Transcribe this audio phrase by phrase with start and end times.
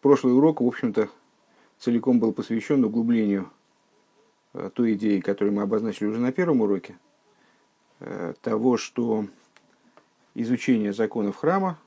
[0.00, 1.08] прошлый урок, в общем-то,
[1.78, 3.50] целиком был посвящен углублению
[4.54, 6.96] э, той идеи, которую мы обозначили уже на первом уроке,
[8.00, 9.26] э, того, что
[10.34, 11.78] изучение законов храма,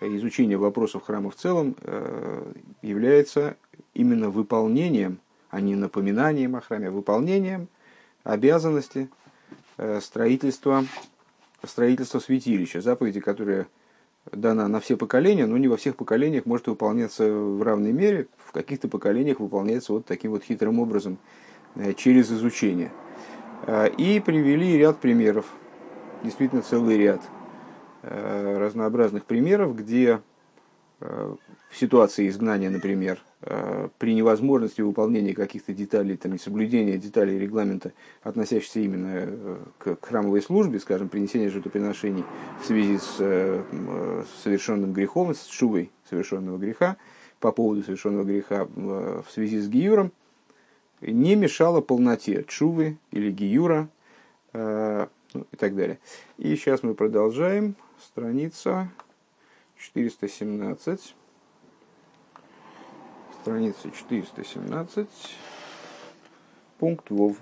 [0.00, 3.56] изучение вопросов храма в целом э, является
[3.94, 5.18] именно выполнением,
[5.50, 7.68] а не напоминанием о храме, выполнением
[8.24, 9.10] обязанности
[10.00, 10.84] строительства,
[11.62, 13.66] строительства святилища, заповеди, которые
[14.32, 18.28] дана на все поколения, но не во всех поколениях может выполняться в равной мере.
[18.44, 21.18] В каких-то поколениях выполняется вот таким вот хитрым образом,
[21.74, 22.90] э, через изучение.
[23.66, 25.46] Э, и привели ряд примеров,
[26.22, 27.20] действительно целый ряд
[28.02, 30.20] э, разнообразных примеров, где
[31.04, 38.80] в ситуации изгнания, например, Э, при невозможности выполнения каких-то деталей, там, несоблюдения деталей регламента, относящихся
[38.80, 42.24] именно э, к храмовой службе, скажем, принесение жертвоприношений
[42.62, 46.96] в связи с э, совершенным грехом, с шувой совершенного греха,
[47.38, 50.10] по поводу совершенного греха в связи с гиюром,
[51.02, 53.90] не мешало полноте чувы или гиюра
[54.54, 55.98] ну, и так далее.
[56.38, 57.74] И сейчас мы продолжаем.
[58.00, 58.88] Страница
[59.92, 61.14] 417
[63.44, 65.06] страница 417,
[66.78, 67.36] пункт ВОВ.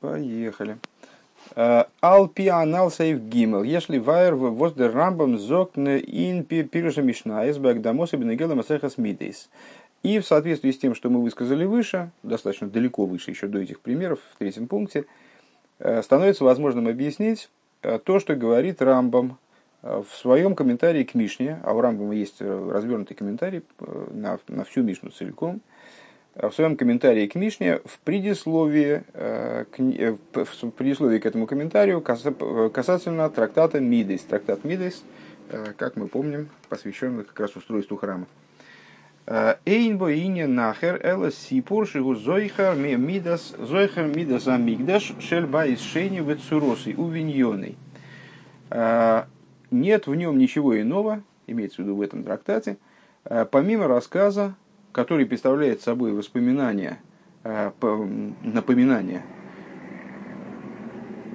[0.00, 0.78] Поехали.
[1.54, 3.62] Э, Алпи анал сейф гимел.
[3.62, 9.50] Если вайер воздер рамбам зокне ин пируша мишна эсбэк дамоса бенегела масехас мидейс.
[10.02, 13.80] И в соответствии с тем, что мы высказали выше, достаточно далеко выше еще до этих
[13.80, 15.04] примеров, в третьем пункте,
[15.78, 19.38] э, становится возможным объяснить то, что говорит Рамбам
[19.82, 24.64] в своем комментарии к Мишне, а у Рамбама есть э, развернутый комментарий э, на, на
[24.64, 25.60] всю Мишну целиком,
[26.34, 33.30] в своем комментарии к Мишне в предисловии, э, к, в предисловии к этому комментарию касательно
[33.30, 34.22] трактата Мидес.
[34.22, 35.02] Трактат Мидес,
[35.76, 38.26] как мы помним, посвящен как раз устройству храма.
[39.64, 46.94] Эйнбо ине нахер эла сипур шигу зойхар мидас зойхар мидас амигдаш шельба из шени вецуросы
[46.96, 47.76] увиньоной
[49.70, 52.78] нет в нем ничего иного, имеется в виду в этом трактате,
[53.24, 54.54] э, помимо рассказа,
[54.92, 57.00] который представляет собой воспоминания,
[57.44, 57.70] э,
[58.42, 59.22] напоминания,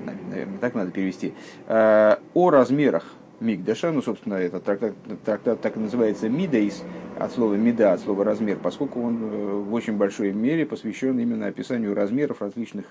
[0.05, 1.33] наверное, так надо перевести,
[1.67, 3.05] э, о размерах
[3.43, 4.93] Мигдаша, ну, собственно, этот трактат,
[5.23, 6.83] трактат так и называется Мидейс,
[7.19, 11.93] от слова Мида, от слова размер, поскольку он в очень большой мере посвящен именно описанию
[11.93, 12.85] размеров различных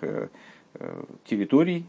[1.24, 1.86] территорий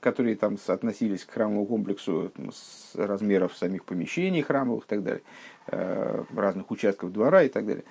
[0.00, 5.22] которые там относились к храмовому комплексу с размеров самих помещений храмовых и так далее,
[5.68, 7.84] э, разных участков двора и так далее.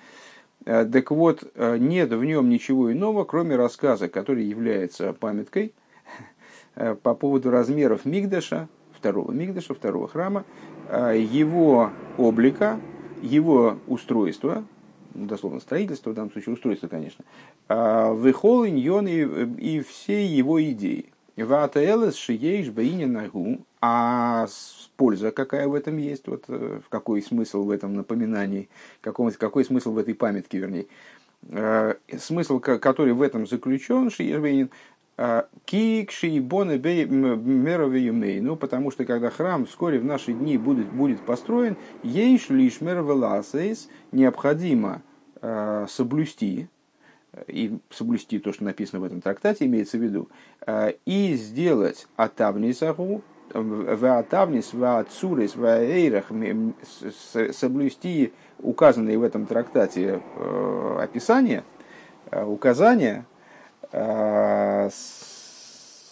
[0.64, 5.72] Э, так вот, э, нет в нем ничего иного, кроме рассказа, который является памяткой
[7.02, 8.68] по поводу размеров Мигдаша,
[9.04, 10.44] второго Мигдаша, второго храма,
[10.90, 12.80] его облика,
[13.20, 14.64] его устройства,
[15.12, 17.22] дословно строительство, в данном случае устройство, конечно,
[17.68, 21.12] выхол иньон и все его идеи.
[21.36, 23.58] Ватаэлес шиеиш баиня нагу.
[23.80, 24.46] А
[24.96, 26.26] польза какая в этом есть?
[26.26, 28.68] Вот э, какой смысл в этом напоминании?
[29.02, 30.86] Какой, какой смысл в этой памятке, вернее?
[31.50, 34.68] Э, смысл, который в этом заключен, шиеиш
[35.16, 38.40] э, Кик шиибоне меровеюмей.
[38.40, 43.88] Ну, потому что когда храм вскоре в наши дни будет, будет построен, ейш лишь мервеласейс
[44.12, 45.02] необходимо
[45.88, 46.68] соблюсти,
[47.46, 50.28] и соблюсти то, что написано в этом трактате, имеется в виду,
[50.66, 53.22] э, и сделать атавнисаху,
[53.52, 56.30] в атавнис, в ацурис, в эйрах,
[57.52, 61.62] соблюсти указанные в этом трактате э, описания,
[62.30, 63.26] э, указания,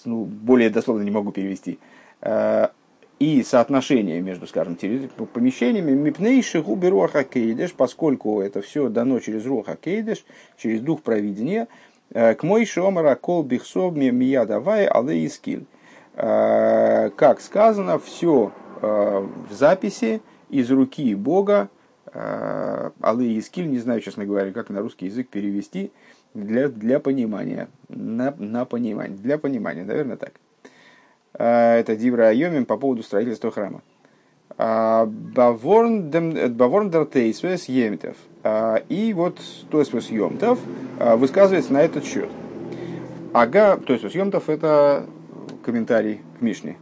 [0.04, 1.78] ну, более дословно не могу перевести,
[3.22, 4.76] и соотношение между, скажем,
[5.32, 10.24] помещениями, мипнейши губи руаха кейдеш, поскольку это все дано через руаха кейдеш,
[10.56, 11.68] через дух провидения,
[12.10, 15.66] э, к мой шомара кол бихсов мия давай але искиль.
[16.14, 18.50] Э, как сказано, все
[18.80, 21.68] э, в записи из руки Бога,
[22.12, 25.92] але искиль, не знаю, честно говоря, как на русский язык перевести,
[26.34, 30.32] для, для понимания, на, на понимание, для понимания, наверное, так.
[31.34, 33.82] Э, это Дивра Айомим по поводу строительства храма.
[34.58, 38.16] А, Баворн Дартейсвес Емтов.
[38.44, 39.38] А, и вот
[39.70, 40.58] Тойсвес Йомтов
[40.98, 42.28] а, высказывается на этот счет.
[43.32, 45.06] Ага, Тойсвес Йомтов это
[45.64, 46.76] комментарий к Мишне.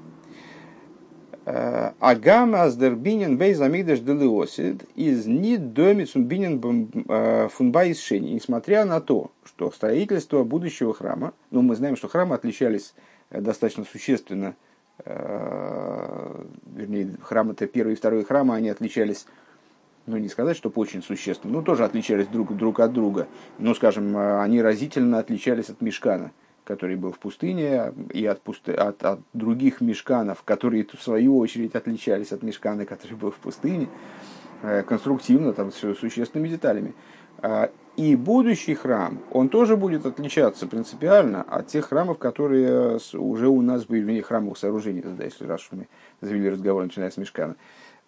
[2.01, 8.31] Агам аздербинен бейз амигдаш делиосид из нид домицум бинен фунба из шени.
[8.35, 12.95] Несмотря на то, что строительство будущего храма, ну мы знаем, что храмы отличались
[13.31, 14.55] достаточно существенно
[16.77, 19.27] вернее, храм это первый и второй храмы, они отличались
[20.07, 23.29] ну не сказать, что очень существенно, но тоже отличались друг, друг от друга.
[23.59, 26.33] Ну, скажем, они разительно отличались от Мешкана,
[26.71, 31.75] который был в пустыне, и от, пусты, от, от других Мешканов, которые в свою очередь
[31.75, 33.89] отличались от Мешкана, который был в пустыне,
[34.63, 36.95] э, конструктивно, там, с существенными деталями.
[37.43, 43.63] А, и будущий храм, он тоже будет отличаться принципиально от тех храмов, которые уже у
[43.63, 45.89] нас были, в храмовых сооружений, тогда, если раз мы
[46.21, 47.57] завели разговор, начиная с Мешкана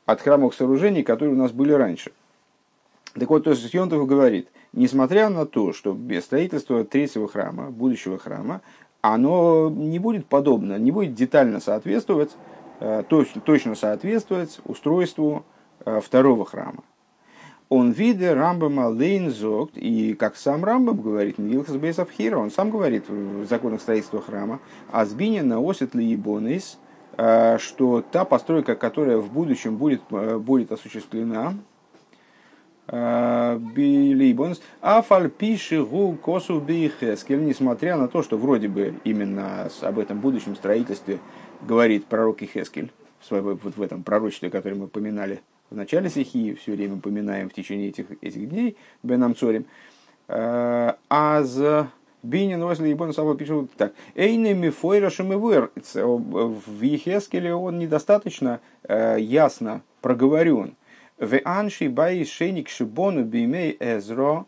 [0.06, 2.12] от храмовых сооружений, которые у нас были раньше.
[3.14, 8.62] Так вот, то есть Йонтов говорит, несмотря на то, что строительство третьего храма, будущего храма,
[9.00, 12.30] оно не будет подобно, не будет детально соответствовать,
[12.80, 15.44] э, точно, точно соответствовать устройству
[15.84, 16.84] э, второго храма.
[17.68, 23.46] Он виде Рамбама Лейнзогт, и как сам Рамбам говорит, Нилхас Бейсавхира, он сам говорит в
[23.46, 24.60] законах строительства храма,
[24.90, 26.78] Азбиня наосит ли ебонис,
[27.16, 31.54] Э, что та постройка, которая в будущем будет, будет осуществлена,
[32.88, 40.20] Билибонс, Афаль пиши гу косу бихескель, несмотря на то, что вроде бы именно об этом
[40.20, 41.18] будущем строительстве
[41.62, 42.90] говорит пророк Ихескель,
[43.30, 45.40] вот в этом пророчестве, которое мы поминали
[45.70, 49.64] в начале стихии, все время поминаем в течение этих, этих дней, Бенам Цорим,
[50.28, 51.58] аз
[52.22, 53.94] Бинин возле Ибон Сава пишет так.
[54.14, 60.76] Эйнеми фойрашем и В Ехескеле он недостаточно э, ясно проговорен.
[61.22, 64.46] В анши бай шеник шибону бимей эзро.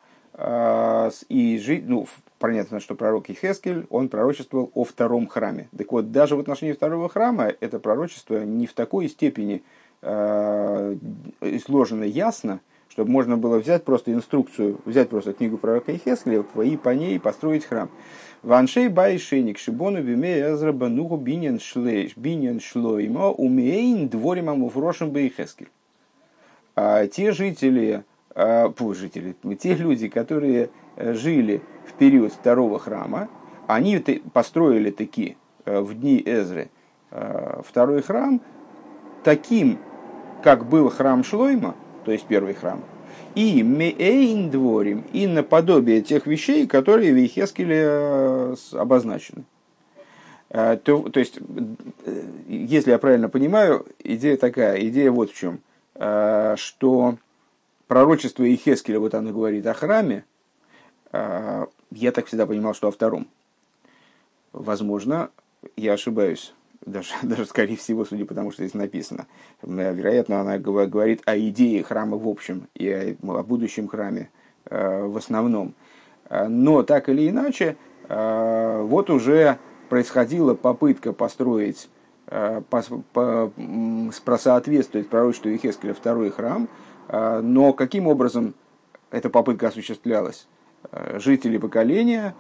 [1.29, 2.09] И жить, ну,
[2.41, 5.69] понятно, что пророк Ехескель, он пророчествовал о втором храме.
[5.79, 9.63] Так вот, даже в отношении второго храма это пророчество не в такой степени
[10.03, 10.97] э,
[11.43, 16.89] изложено ясно, чтобы можно было взять просто инструкцию, взять просто книгу пророка Ихескеля и по
[16.89, 17.89] ней построить храм.
[18.43, 25.69] Ваншей байшеник шибону биме эзрабануху бинен шлейш, бинен шлоймо умейн дворим амуфрошим бейхескель.
[26.77, 28.03] А те жители,
[28.35, 33.29] а, жители, те люди, которые э, жили в период второго храма,
[33.69, 33.99] они
[34.33, 36.69] построили такие э, в дни Эзры
[37.13, 38.41] э, второй храм
[39.23, 39.79] таким,
[40.43, 42.83] как был храм Шлойма, то есть первый храм,
[43.37, 49.45] и меэйн дворим, и наподобие тех вещей, которые в Ехескеле обозначены.
[50.51, 51.39] То, то есть,
[52.47, 55.59] если я правильно понимаю, идея такая, идея вот в чем,
[55.97, 57.19] что
[57.87, 60.25] пророчество Ехескеля, вот оно говорит о храме,
[61.13, 63.29] я так всегда понимал, что о втором.
[64.53, 65.31] Возможно,
[65.77, 66.55] я ошибаюсь
[66.87, 69.27] даже, даже скорее всего, судя по тому, что здесь написано.
[69.63, 74.31] Вероятно, она говорит о идее храма в общем и о, будущем храме
[74.67, 75.75] э, в основном.
[76.31, 77.77] Но так или иначе,
[78.09, 79.59] э, вот уже
[79.89, 81.89] происходила попытка построить, э,
[84.25, 86.69] просоответствовать пророчеству Ехескеля второй храм,
[87.09, 88.55] но каким образом
[89.11, 90.49] эта попытка осуществлялась?
[91.17, 92.35] Жители поколения,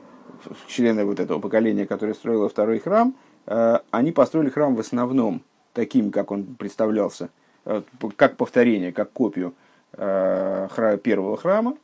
[0.69, 3.15] члены вот этого поколения, которое строило второй храм,
[3.47, 5.43] Э, они построили храм в основном
[5.73, 7.31] таким, как он представлялся,
[7.65, 7.83] э,
[8.17, 9.55] как повторение, как копию
[9.93, 11.77] э, первого храма,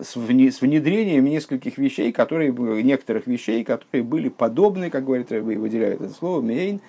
[0.00, 6.40] с внедрением нескольких вещей, которые, некоторых вещей, которые были подобны, как говорит, выделяют это слово,
[6.42, 6.80] мейн,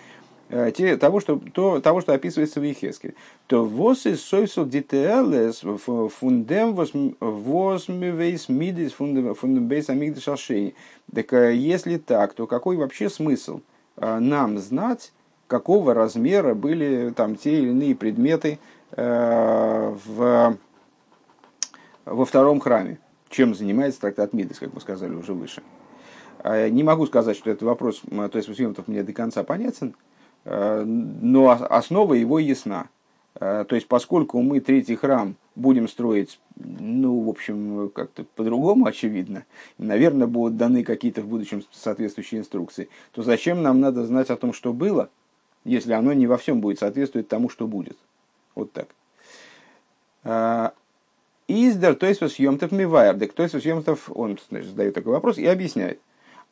[0.76, 3.16] те, того, что, то, того, что описывается в Ехеске.
[3.48, 5.62] То вос из сойсел дитеэлес
[6.14, 6.74] фундем
[7.20, 10.74] возмивейс мидис фундембейс амигдаш ашейни.
[11.14, 13.60] Так если так, то какой вообще смысл
[13.98, 15.12] нам знать,
[15.48, 18.60] какого размера были там те или иные предметы
[18.92, 20.58] в,
[22.10, 23.00] во втором храме?
[23.30, 25.62] Чем занимается трактат Мидис, как мы сказали уже выше.
[26.44, 29.96] Не могу сказать, что этот вопрос, то есть, мне до конца понятен,
[30.48, 32.88] Э, но основа его ясна.
[33.36, 39.44] Э, то есть, поскольку мы третий храм будем строить, ну, в общем, как-то по-другому, очевидно,
[39.78, 44.54] наверное, будут даны какие-то в будущем соответствующие инструкции, то зачем нам надо знать о том,
[44.54, 45.10] что было,
[45.66, 47.98] если оно не во всем будет соответствовать тому, что будет?
[48.56, 48.72] Вот
[50.24, 50.74] так.
[51.48, 56.00] Издер, то есть съемтов мивайр, то есть съемтов, он значит, задает такой вопрос и объясняет.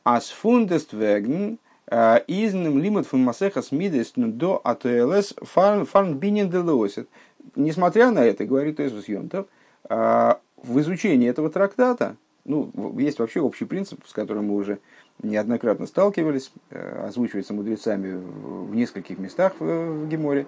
[0.03, 7.07] Ас фундест веген Э, Изным лимит фун масеха смидес до АТЛС фарн бинин делосит.
[7.55, 9.47] Несмотря на это, говорит Иисус Йонтов,
[9.89, 10.33] э,
[10.63, 14.79] в изучении этого трактата, ну, есть вообще общий принцип, с которым мы уже
[15.21, 20.47] неоднократно сталкивались, э, озвучивается мудрецами в нескольких местах в Геморе.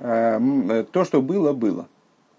[0.00, 1.86] То, что было, было.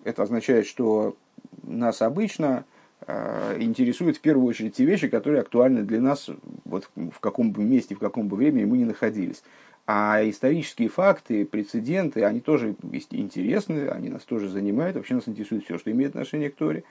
[0.03, 1.15] Это означает, что
[1.63, 2.65] нас обычно
[3.05, 6.29] Э, интересуют в первую очередь те вещи, которые актуальны для нас
[6.63, 9.43] вот в каком бы месте, в каком бы времени мы ни находились.
[9.85, 12.75] А исторические факты, прецеденты, они тоже
[13.11, 14.95] интересны, они нас тоже занимают.
[14.95, 16.85] Вообще нас интересует все, что имеет отношение к Торе.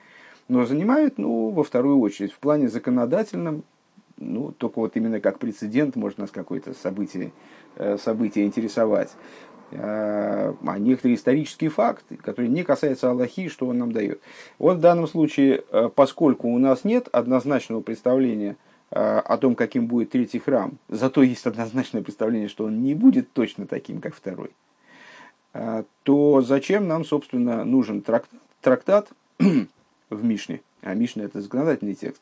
[0.47, 3.63] Но занимают, ну, во вторую очередь, в плане законодательном,
[4.17, 7.31] ну, только вот именно как прецедент может нас какое-то событие,
[7.77, 9.09] э, событие интересовать.
[9.75, 14.21] А, а некоторые исторические факты, которые не касаются Аллахи, что он нам дает.
[14.59, 18.57] Вот в данном случае, э, поскольку у нас нет однозначного представления
[18.91, 23.31] э, о том, каким будет третий храм, зато есть однозначное представление, что он не будет
[23.33, 24.51] точно таким, как второй,
[25.53, 28.03] э, то зачем нам, собственно, нужен
[28.61, 32.21] трактат в Мишне, а Мишна это законодательный текст,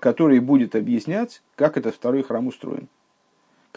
[0.00, 2.88] который будет объяснять, как этот второй храм устроен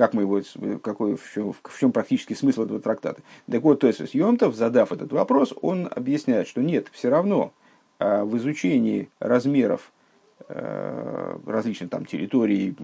[0.01, 0.41] как мы его,
[0.79, 3.21] какой, в чем, в чем практический смысл этого трактата.
[3.47, 7.53] Так вот, то есть Йомтов, задав этот вопрос, он объясняет, что нет, все равно
[7.99, 9.91] а, в изучении размеров
[10.49, 12.75] э, различных там территорий,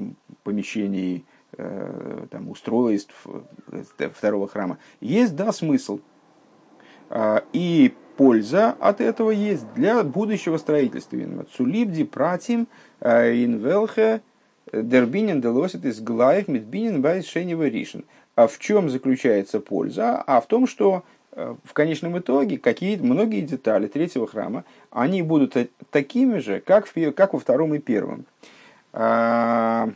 [0.44, 3.16] помещений, э, там, устройств
[3.72, 6.02] э, второго храма, есть, да, смысл.
[7.10, 11.18] А, и польза от этого есть для будущего строительства.
[11.52, 12.68] Цулибди пратим
[13.02, 14.22] инвелхе
[14.72, 18.06] Дербинин делосит из глаев медбинин байс шенева ришен.
[18.36, 20.22] А в чем заключается польза?
[20.22, 25.56] А в том, что э, в конечном итоге какие многие детали третьего храма, они будут
[25.90, 28.26] такими же, как, в, как во втором и первом.
[28.94, 29.90] А,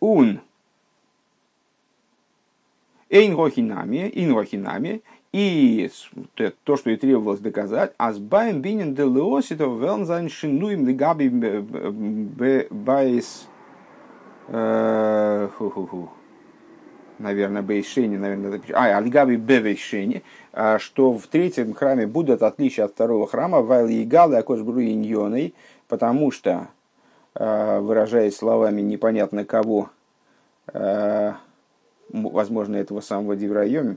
[0.00, 0.40] ун.
[3.08, 5.02] Эйн рохинами, ин рохинами,
[5.32, 5.90] и
[6.64, 11.28] то, что и требовалось доказать, азбаем бинен де леоситов велнзайн шинуем лигаби
[12.70, 13.46] байс
[17.18, 20.22] наверное, бейшени, наверное, а, алигаби бевейшени,
[20.78, 25.54] что в третьем храме будут отличия от второго храма, вайл егалы акошбру иньоной,
[25.88, 26.68] потому что,
[27.34, 29.90] выражаясь словами непонятно кого,
[32.12, 33.96] возможно, этого самого Диврайоми,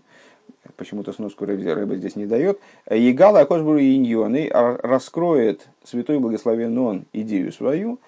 [0.76, 2.60] почему-то сноску Рэба здесь не дает.
[2.90, 8.00] Егала Акошбуру и Иньоны раскроет святой благословен он идею свою.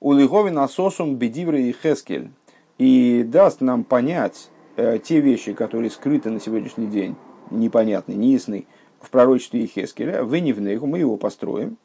[0.00, 2.30] Улиговин асосум бедивры и хескель.
[2.78, 7.14] И даст нам понять э, те вещи, которые скрыты на сегодняшний день,
[7.50, 8.66] непонятны, неясны,
[9.00, 11.76] в пророчестве Хескеля, в неху, мы его построим.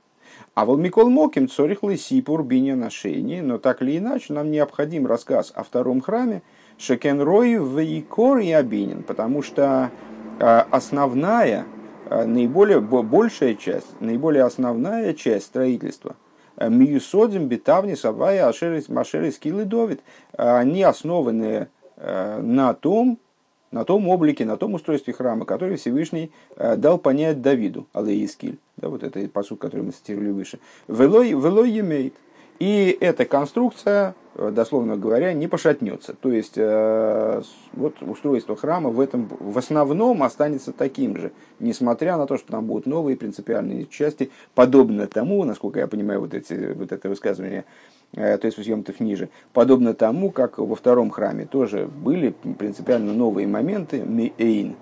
[0.54, 5.52] А вот Микол Моким цорих сипур биня ношение, но так или иначе нам необходим рассказ
[5.56, 6.44] о втором храме,
[6.78, 9.92] Шекенрой Вейкор и Абинин, потому что
[10.40, 11.66] а, основная,
[12.10, 16.16] а, наиболее большая часть, наиболее основная часть строительства
[16.58, 20.02] а, Миюсодим, Бетавни, Савая, Ашерис, Машерис, Килы, Довид,
[20.34, 23.20] они основаны на том,
[23.72, 28.60] на том облике, на том устройстве храма, который Всевышний дал понять Давиду, Алеискиль.
[28.76, 30.60] Да, вот это посуд, который мы цитировали выше.
[30.90, 32.14] Велой, велой емейт.
[32.60, 36.14] И эта конструкция, э, дословно говоря, не пошатнется.
[36.14, 37.42] То есть э,
[37.74, 42.66] вот устройство храма в этом в основном останется таким же, несмотря на то, что там
[42.66, 47.66] будут новые принципиальные части, подобно тому, насколько я понимаю вот, эти, вот это высказывание,
[48.14, 53.48] э, то есть съемтов ниже, подобно тому, как во втором храме тоже были принципиально новые
[53.48, 54.78] моменты, мейн,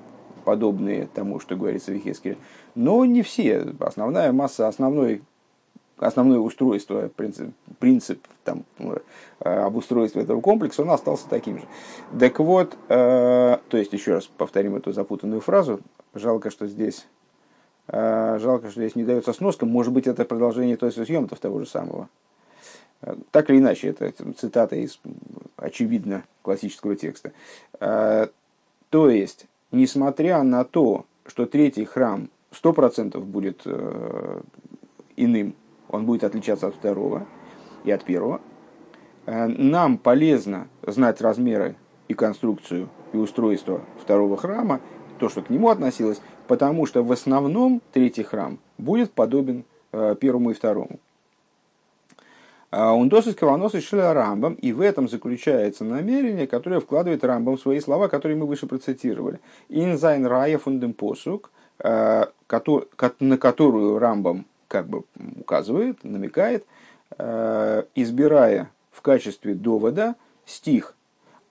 [0.46, 2.38] подобные тому, что говорится в Ехескеле,
[2.75, 3.65] но не все.
[3.80, 5.24] Основная масса, основной
[5.97, 11.65] основное устройство, принцип, принцип там, э, обустройства этого комплекса, он остался таким же.
[12.19, 15.79] Так вот, э, то есть, еще раз повторим эту запутанную фразу.
[16.13, 17.07] Жалко, что здесь,
[17.88, 19.65] э, жалко, что здесь не дается сноска.
[19.65, 22.09] Может быть, это продолжение той съемки того же самого.
[23.01, 25.00] Э, так или иначе, это цитата из,
[25.57, 27.31] очевидно, классического текста.
[27.79, 28.27] Э,
[28.89, 34.41] то есть, несмотря на то, что третий храм 100% будет э,
[35.15, 35.55] иным,
[35.93, 37.25] он будет отличаться от второго
[37.83, 38.41] и от первого.
[39.25, 41.75] Э, нам полезно знать размеры
[42.07, 44.81] и конструкцию и устройство второго храма,
[45.19, 50.51] то, что к нему относилось, потому что в основном третий храм будет подобен э, первому
[50.51, 51.00] и второму.
[52.75, 57.79] און דאס איז כוונת הרמב״ם, и в этом заключается намерение, которое вкладывает Рамбам в свои
[57.79, 59.39] слова, которые мы выше процитировали.
[59.70, 62.25] אין זיין ראיה פון דעם פסוק, э,
[63.19, 65.03] на которую Рамбам как бы
[65.39, 66.65] указывает, намекает,
[67.20, 70.15] э, избирая в качестве довода
[70.48, 70.96] стих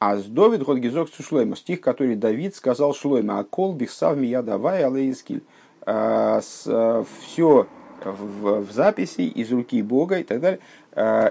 [0.00, 4.83] а с Довид Годгизок Шлойма, стих, который Давид сказал Шлойма, а кол бихсав мия давай
[4.83, 5.45] алейскиль.
[5.87, 7.69] Э, э, Все
[8.05, 10.59] в, в записи из руки Бога и так далее,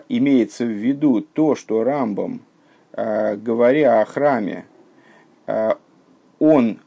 [0.07, 2.39] имеется в виду то, что Рамбом,
[2.93, 4.65] говоря о храме,
[6.39, 6.79] он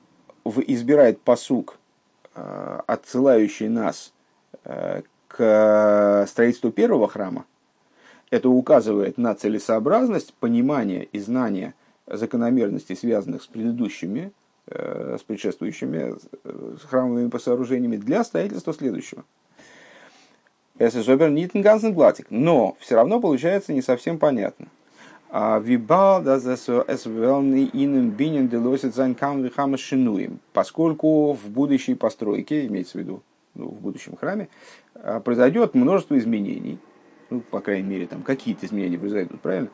[0.44, 1.78] избирает посук,
[2.32, 4.13] отсылающий нас
[4.64, 7.44] к строительству первого храма,
[8.30, 11.74] Это указывает на целесообразность понимания и знания
[12.06, 14.32] закономерностей, связанных с предыдущими,
[14.66, 16.16] с предшествующими
[16.76, 19.24] с храмовыми сооружениями для строительства следующего.
[20.78, 22.26] Es ist aber nicht.
[22.30, 24.66] Но все равно получается не совсем понятно.
[25.30, 25.62] А.
[30.52, 33.22] Поскольку в будущей постройке, имеется в виду
[33.54, 34.48] ну, в будущем храме,
[34.94, 36.78] а, произойдет множество изменений.
[37.30, 39.70] Ну, по крайней мере, там какие-то изменения произойдут, правильно?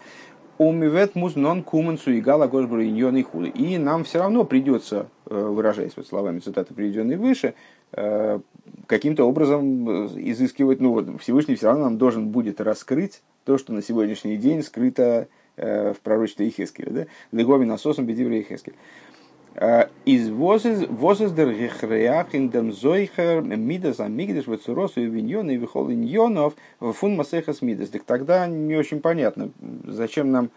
[0.59, 3.49] Умивет муз нон кумен суигала гошбру и худы.
[3.49, 7.55] И нам все равно придется, э, выражаясь вот словами цитаты, приведенные выше,
[7.93, 8.39] Э,
[8.87, 13.73] каким-то образом э, изыскивать, ну вот Всевышний все равно нам должен будет раскрыть то, что
[13.73, 17.07] на сегодняшний день скрыто в пророчестве Ихескеля, да?
[17.33, 18.73] Легови насосом бедивра Ихескель.
[20.07, 27.61] Из возездер гехреях индем зойхер мидас амигдеш вецуросу и виньон и вихол иньонов фун масехас
[27.61, 27.91] мидас.
[27.91, 29.51] Так тогда не очень понятно,
[29.85, 30.51] зачем нам...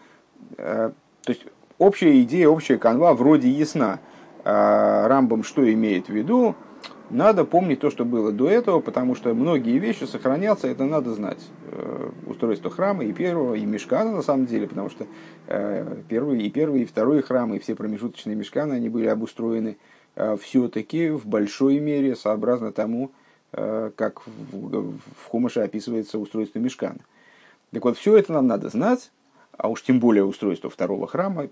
[0.56, 0.94] То
[1.28, 1.44] есть
[1.76, 4.00] общая идея, общая канва вроде ясна.
[4.42, 6.54] Рамбам что имеет в виду?
[7.10, 11.38] Надо помнить то, что было до этого, потому что многие вещи сохранятся, это надо знать.
[11.70, 15.06] Э, устройство храма и первого, и мешкана на самом деле, потому что
[15.46, 19.76] э, первый, и первый, и второй храмы, и все промежуточные мешканы, они были обустроены
[20.16, 23.10] э, все-таки в большой мере сообразно тому,
[23.52, 26.98] как в Хумаше описывается устройство мешкана.
[27.70, 29.12] Так вот, все это нам надо знать,
[29.56, 31.46] а уж тем более устройство второго храма,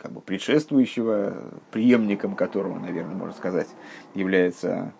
[0.00, 1.34] как бы предшествующего,
[1.70, 3.68] преемником которого, наверное, можно сказать,
[4.14, 4.92] является,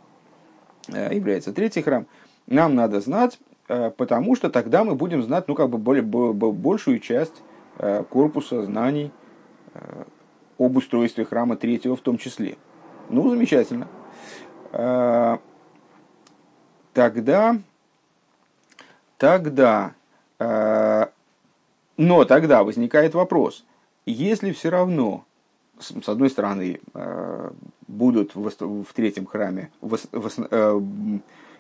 [0.89, 2.07] э, является третий храм,
[2.47, 3.39] нам надо знать,
[3.69, 7.43] э, потому что тогда мы будем знать ну, как бы более, большую часть
[7.79, 9.11] э, корпуса знаний
[10.59, 12.59] об устройстве храма третьего в том числе.
[13.09, 13.87] Ну, замечательно.
[16.93, 17.59] Тогда,
[19.17, 19.95] тогда,
[21.97, 23.65] но тогда возникает вопрос–
[24.11, 25.25] если все равно,
[25.79, 27.51] с одной стороны, э,
[27.89, 30.81] будут в третьем храме, э,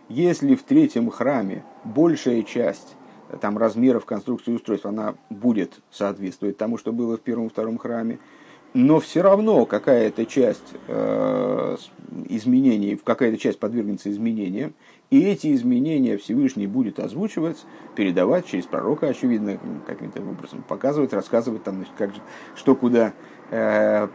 [0.08, 2.96] если в третьем храме большая часть
[3.40, 8.18] там, размеров конструкции устройства, она будет соответствовать тому, что было в первом и втором храме,
[8.74, 11.76] но все равно какая-то часть э,
[12.28, 14.74] изменений, какая-то часть подвергнется изменениям,
[15.10, 17.64] и эти изменения Всевышний будет озвучивать,
[17.96, 22.10] передавать через пророка, очевидно, каким-то образом показывать, рассказывать, там, как,
[22.54, 23.12] что, куда,
[23.50, 24.08] э,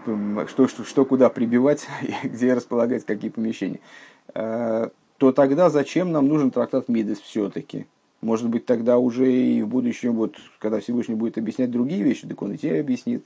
[0.47, 1.85] что, что, что куда прибивать,
[2.23, 3.81] где располагать какие помещения.
[4.33, 7.87] Э, то тогда зачем нам нужен трактат Мидес все-таки?
[8.21, 12.41] Может быть, тогда уже и в будущем, вот, когда Всевышний будет объяснять другие вещи, так
[12.41, 13.25] он и те объяснит.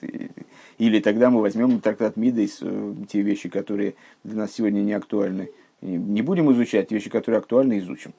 [0.79, 5.51] Или тогда мы возьмем трактат Мидес, э, те вещи, которые для нас сегодня не актуальны
[5.81, 8.13] не будем изучать вещи, которые актуальны, изучим.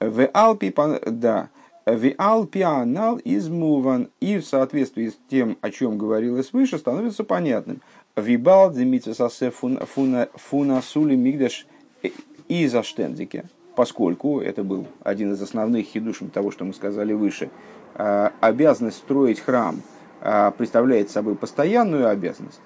[0.00, 0.74] В Алпи,
[1.06, 1.50] да,
[1.86, 7.80] в Алпи анал измуван и в соответствии с тем, о чем говорилось выше, становится понятным.
[8.16, 11.66] Вибал демитсасе фуна сули мигдаш
[12.48, 13.44] и за штендике,
[13.76, 17.50] поскольку это был один из основных хидушем того, что мы сказали выше,
[17.94, 19.82] а, обязанность строить храм
[20.20, 22.60] а, представляет собой постоянную обязанность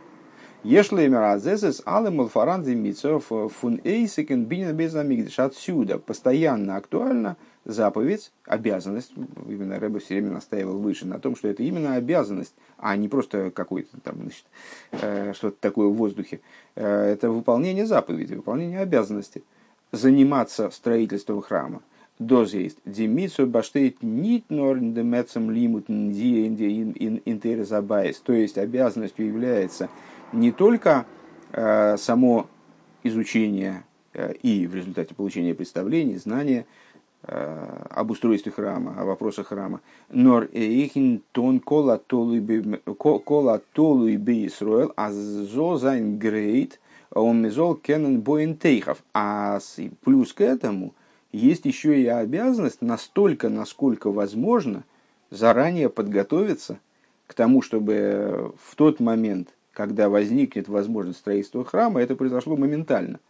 [0.65, 5.39] Ешлеймер азезес але малфаранзи митцов э, фун эйсекен бинен безамигдиш.
[5.39, 9.13] Отсюда постоянно актуальна заповедь, обязанность,
[9.47, 13.53] именно Рэбе все время настаивал выше на том, что это именно обязанность, а не просто
[13.53, 14.47] какой-то там, значит,
[14.91, 16.41] э, что-то такое в воздухе.
[16.75, 19.45] Э, это выполнение заповеди, выполнение обязанности.
[19.93, 21.83] Заниматься строительством храма.
[22.19, 22.79] Доз есть.
[22.85, 28.19] Демицу баштейт нит норн демецем лимут интерезабайс.
[28.19, 29.89] То есть обязанностью является
[30.33, 31.07] не только
[31.53, 32.47] э, само
[33.03, 36.67] изучение э, и в результате получения представлений, знания
[37.23, 42.41] э, об устройстве храма, о вопросах храма, но ихин тон кола толу и
[44.17, 49.03] би Исруэл, а зозайн грейт, он мизол кенен боентейхов.
[49.15, 49.61] А
[50.03, 50.95] плюс к этому
[51.33, 54.85] есть еще и обязанность настолько, насколько возможно,
[55.31, 56.79] заранее подготовиться
[57.27, 63.21] к тому, чтобы в тот момент, когда возникнет возможность строительства храма, это произошло моментально.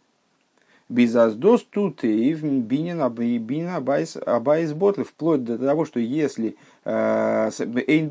[0.89, 7.51] Безаздос тут и бинин абайс ботл, вплоть до того, что если э,
[7.85, 8.07] эйн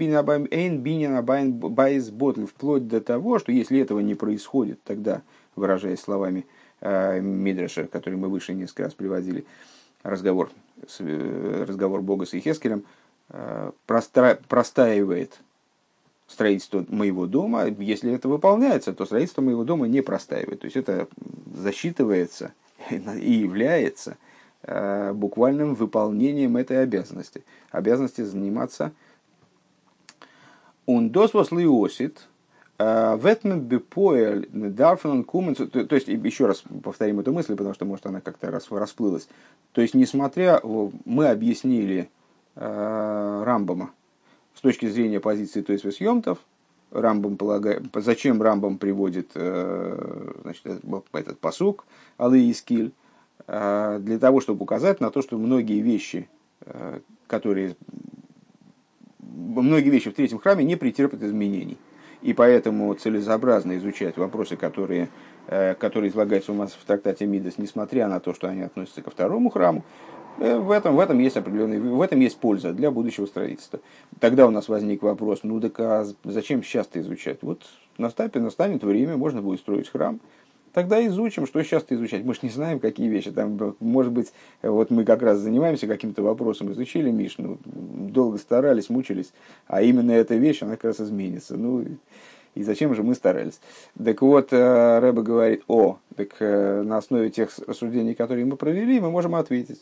[0.78, 5.22] бинин абайс ботл, вплоть до того, что если этого не происходит, тогда,
[5.56, 6.46] выражаясь словами
[6.80, 9.46] э, Мидраша, который мы выше несколько раз приводили,
[10.04, 10.52] разговор,
[11.00, 12.84] э, разговор Бога с Ихескелем,
[13.86, 15.38] простаивает
[16.28, 20.60] строительство моего дома, если это выполняется, то строительство моего дома не простаивает.
[20.60, 21.08] То есть это
[21.56, 22.52] засчитывается
[22.90, 24.16] и является
[24.62, 27.42] буквальным выполнением этой обязанности.
[27.70, 28.92] Обязанности заниматься
[30.86, 32.28] он досвос лиосит,
[32.78, 38.06] в этом бепоэль дарфан кумен, то есть еще раз повторим эту мысль, потому что может
[38.06, 39.28] она как-то раз расплылась.
[39.72, 42.08] То есть несмотря мы объяснили
[42.54, 43.90] Рамбама
[44.58, 46.38] с точки зрения позиции то есть съемтов,
[46.90, 50.64] Рамбам полагает, зачем Рамбам приводит значит,
[51.12, 51.84] этот посук
[52.16, 52.92] Алы и Скиль,
[53.46, 56.28] для того, чтобы указать на то, что многие вещи,
[57.28, 57.76] которые
[59.48, 61.78] многие вещи в третьем храме не претерпят изменений.
[62.22, 65.08] И поэтому целесообразно изучать вопросы, которые,
[65.46, 69.10] э, которые излагаются у нас в трактате Мидас, несмотря на то, что они относятся ко
[69.10, 73.26] второму храму, э, в этом, в этом есть определенный, в этом есть польза для будущего
[73.26, 73.80] строительства.
[74.20, 77.38] Тогда у нас возник вопрос, ну так а зачем сейчас-то изучать?
[77.42, 77.62] Вот
[77.98, 80.20] настанет, настанет время, можно будет строить храм,
[80.72, 82.24] Тогда изучим, что сейчас-то изучать.
[82.24, 83.30] Мы же не знаем, какие вещи.
[83.30, 89.32] Там, может быть, вот мы как раз занимаемся каким-то вопросом, изучили Мишну, долго старались, мучились,
[89.66, 91.56] а именно эта вещь, она как раз изменится.
[91.56, 91.84] Ну,
[92.54, 93.60] и зачем же мы старались?
[94.02, 99.00] Так вот, э, Рэба говорит, о, так э, на основе тех рассуждений, которые мы провели,
[99.00, 99.80] мы можем ответить.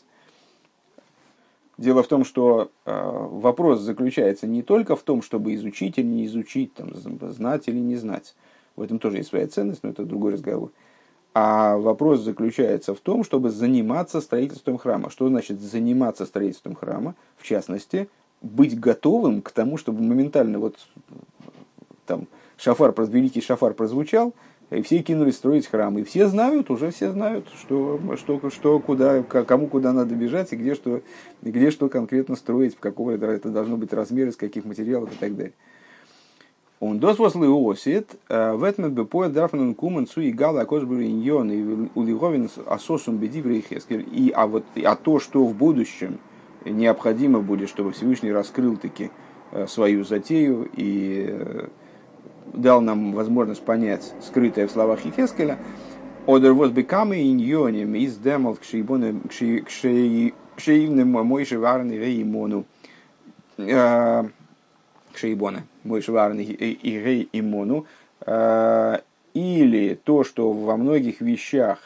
[1.77, 6.25] Дело в том, что э, вопрос заключается не только в том, чтобы изучить или не
[6.25, 8.35] изучить, там, знать или не знать.
[8.75, 10.71] В этом тоже есть своя ценность, но это другой разговор.
[11.35, 15.11] А вопрос заключается в том, чтобы заниматься строительством храма.
[15.11, 17.13] Что значит заниматься строительством храма?
[17.37, 18.09] В частности,
[18.41, 20.77] быть готовым к тому, чтобы моментально вот
[22.07, 24.33] там шафар, великий шафар прозвучал,
[24.69, 25.97] и все кинулись строить храм.
[25.97, 30.55] И все знают, уже все знают, что, что, что куда, кому куда надо бежать, и
[30.57, 31.01] где что,
[31.41, 35.35] где что конкретно строить, в какого это должно быть размер, из каких материалов и так
[35.35, 35.53] далее.
[36.79, 41.89] Он досвос лиосит, э, в этом бепоет дарфнен кумен цу и гала косбур иньон и
[41.95, 44.01] улиговин асосум бедиврей хескер.
[44.01, 46.19] И, а, вот, а то, что в будущем
[46.65, 49.09] необходимо будет, чтобы Всевышний раскрыл таки
[49.53, 51.67] э, свою затею и э,
[52.53, 55.57] дал нам возможность понять скрытое в словах Хескеля,
[56.27, 59.21] Одер воз бекамы иньоним из демал к шеивным
[61.09, 62.65] мойши варны реймону.
[65.17, 67.87] Кшейбона, мой шварный и гей имону,
[68.25, 68.99] э,
[69.33, 71.79] или то, что во многих вещах,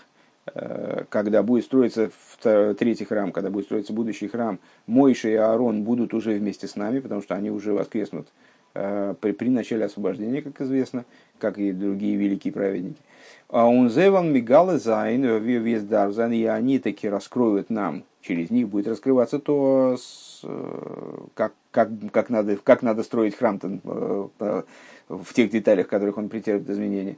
[0.54, 6.14] э, когда будет строиться третий храм, когда будет строиться будущий храм, Мойша и Аарон будут
[6.14, 10.62] уже вместе с нами, потому что они уже воскреснут э, при, при начале освобождения, как
[10.62, 11.06] известно,
[11.40, 13.02] как и другие великие праведники.
[13.50, 18.70] און זיי וועלן מגלה זיין, ווי ס'דארף זיין, и они таки раскроют нам, через них
[18.70, 19.98] будет раскрываться то,
[21.34, 24.28] как как, как, надо, как надо строить храм э,
[25.08, 27.18] в тех деталях, в которых он претерпит изменения.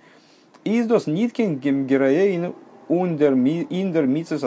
[0.64, 2.54] Издос ниткин гемгераейн
[2.90, 4.44] индер мицес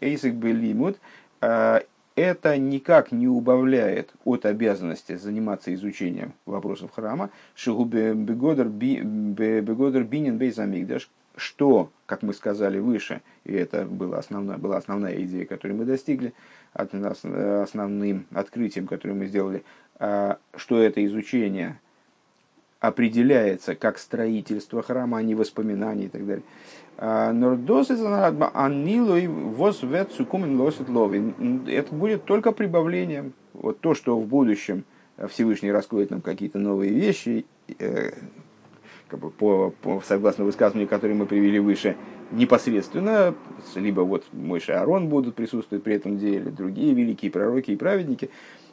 [0.00, 0.98] эйсик белимут
[1.40, 1.80] э,
[2.16, 7.30] это никак не убавляет от обязанности заниматься изучением вопросов храма.
[7.66, 15.44] Бегодер бинин бейзамигдаш, что, как мы сказали выше, и это была основная, была основная идея,
[15.44, 16.32] которую мы достигли,
[16.72, 19.62] основным открытием, которое мы сделали,
[19.98, 21.78] а, что это изучение
[22.80, 26.44] определяется как строительство храма, а не воспоминания и так далее.
[26.98, 27.32] А,
[31.68, 33.32] это будет только прибавлением.
[33.52, 34.84] Вот то, что в будущем
[35.28, 37.46] Всевышний раскроет нам какие-то новые вещи,
[37.78, 38.12] э,
[39.08, 41.96] как бы по, по, согласно высказыванию, которое мы привели выше,
[42.32, 43.34] непосредственно,
[43.74, 48.30] либо вот мой Аарон будут присутствовать при этом деле, другие великие пророки и праведники,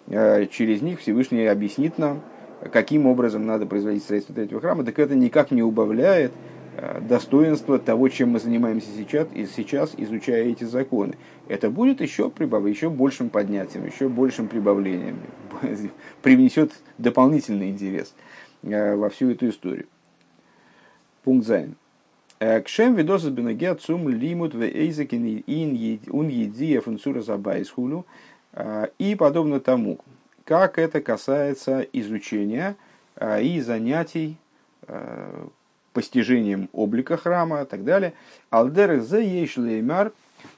[0.08, 2.22] э, через них Всевышний объяснит нам,
[2.71, 6.32] каким образом надо производить строительство третьего храма, так это никак не убавляет
[6.78, 11.15] э, достоинство того, чем мы занимаемся сейчас, и сейчас изучая эти законы.
[11.47, 12.65] Это будет еще, прибав...
[12.65, 15.17] еще большим поднятием, еще большим прибавлением,
[16.21, 18.13] привнесет дополнительный интерес
[18.63, 19.88] э, во всю эту историю.
[21.23, 21.76] Пункт Зайн.
[22.39, 28.06] Э, Кшем видосас бенеге цум лимут в эйзекин ин ун едия фунцура забайсхулю.
[28.99, 29.99] И подобно тому,
[30.46, 32.76] как это касается изучения
[33.16, 34.38] э, и занятий
[35.94, 38.14] постижением облика храма и так далее.
[38.50, 40.12] Алдер зе ейшлеймар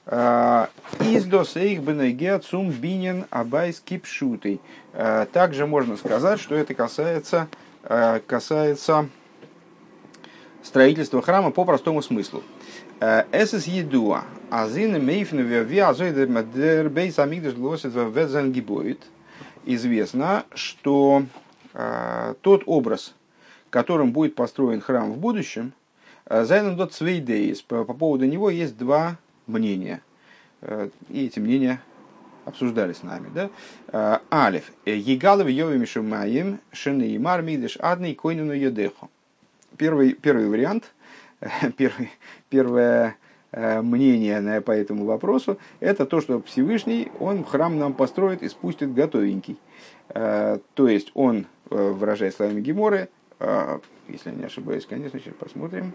[0.06, 4.60] издос эйх бенеге цум бинен абайс кипшутый.
[5.32, 7.46] Также можно сказать, что это касается,
[8.26, 9.08] касается
[10.62, 12.42] строительство храма по простому смыслу.
[12.98, 19.00] Эсэс едуа, азин мейфн верви азойдер мадер бейс амигдаш глосит в гибоид.
[19.66, 21.24] Известно, что
[21.74, 23.14] э, тот образ,
[23.68, 25.72] которым будет построен храм в будущем,
[26.26, 30.02] э, Зайнен дот свейдейс, по поводу него есть два мнения.
[31.10, 31.80] И эти мнения
[32.44, 33.28] обсуждали с нами.
[33.34, 34.20] Да?
[34.32, 34.72] Алиф.
[34.84, 39.10] Егалов Йови Мишумаем Шенеймар Мидеш Адный Койнину Едеху.
[39.76, 40.92] Первый, первый вариант,
[41.76, 42.10] первый,
[42.48, 43.16] первое
[43.56, 49.58] мнение по этому вопросу, это то, что Всевышний, он храм нам построит и спустит готовенький.
[50.12, 53.08] То есть он, выражая словами Геморы,
[54.08, 55.94] если не ошибаюсь, конечно, сейчас посмотрим.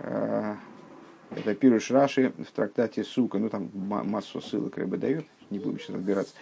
[0.00, 5.96] Это Пируш Раши в трактате Сука, ну там массу ссылок рыба дает, не будем сейчас
[5.96, 6.34] разбираться.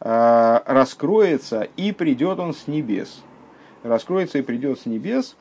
[0.00, 3.22] Раскроется и придет он с небес.
[3.84, 5.36] Раскроется и придет с небес,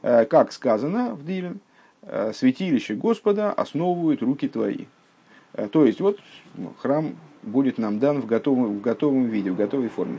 [0.00, 1.60] как сказано в Дилем,
[2.32, 4.86] святилище Господа основывают руки твои.
[5.70, 6.18] То есть вот
[6.54, 10.18] ну, храм будет нам дан в готовом, в готовом виде, в готовой форме.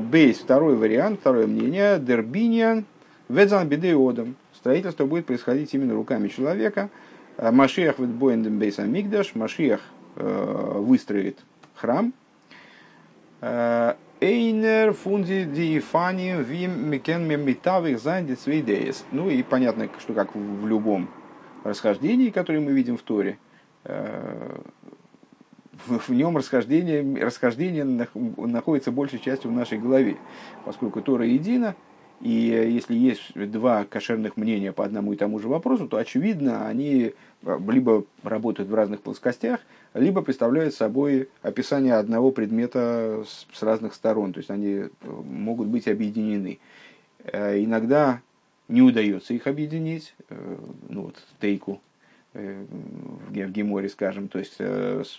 [0.00, 2.84] Бейс, второй вариант, второе мнение, Дербиниан,
[3.28, 4.36] Ведзан Бедеодом.
[4.54, 6.90] Строительство будет происходить именно руками человека.
[7.38, 9.80] Машиах Ведбоендем Бейса Мигдаш, Машиах
[10.16, 11.38] э, выстроит
[11.74, 12.12] храм.
[14.22, 19.04] Эйнер фунди диефани вим микен мемитавих зайдет свейдеес.
[19.10, 21.08] Ну и понятно, что как в любом
[21.64, 23.38] расхождении, которое мы видим в Торе,
[23.82, 24.60] э,
[25.88, 27.82] в нем расхождение, расхождение
[28.14, 30.18] находится большей частью в нашей голове,
[30.64, 31.74] поскольку Тора едина,
[32.22, 37.14] и если есть два кошерных мнения по одному и тому же вопросу, то, очевидно, они
[37.42, 39.58] э, либо работают в разных плоскостях,
[39.92, 45.88] либо представляют собой описание одного предмета с разных сторон, то есть они э, могут быть
[45.88, 46.60] объединены.
[47.24, 48.20] Э, иногда
[48.68, 50.14] не удается их объединить,
[50.88, 51.82] ну вот тейку
[52.32, 54.56] в Геморе, скажем, то есть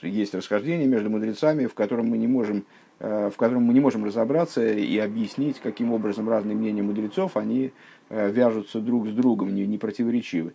[0.02, 4.06] есть расхождение между мудрецами, в котором мы не можем Э, в котором мы не можем
[4.06, 7.74] разобраться и объяснить, каким образом разные мнения мудрецов, они
[8.10, 10.54] э, вяжутся друг с другом, не, не противоречивы.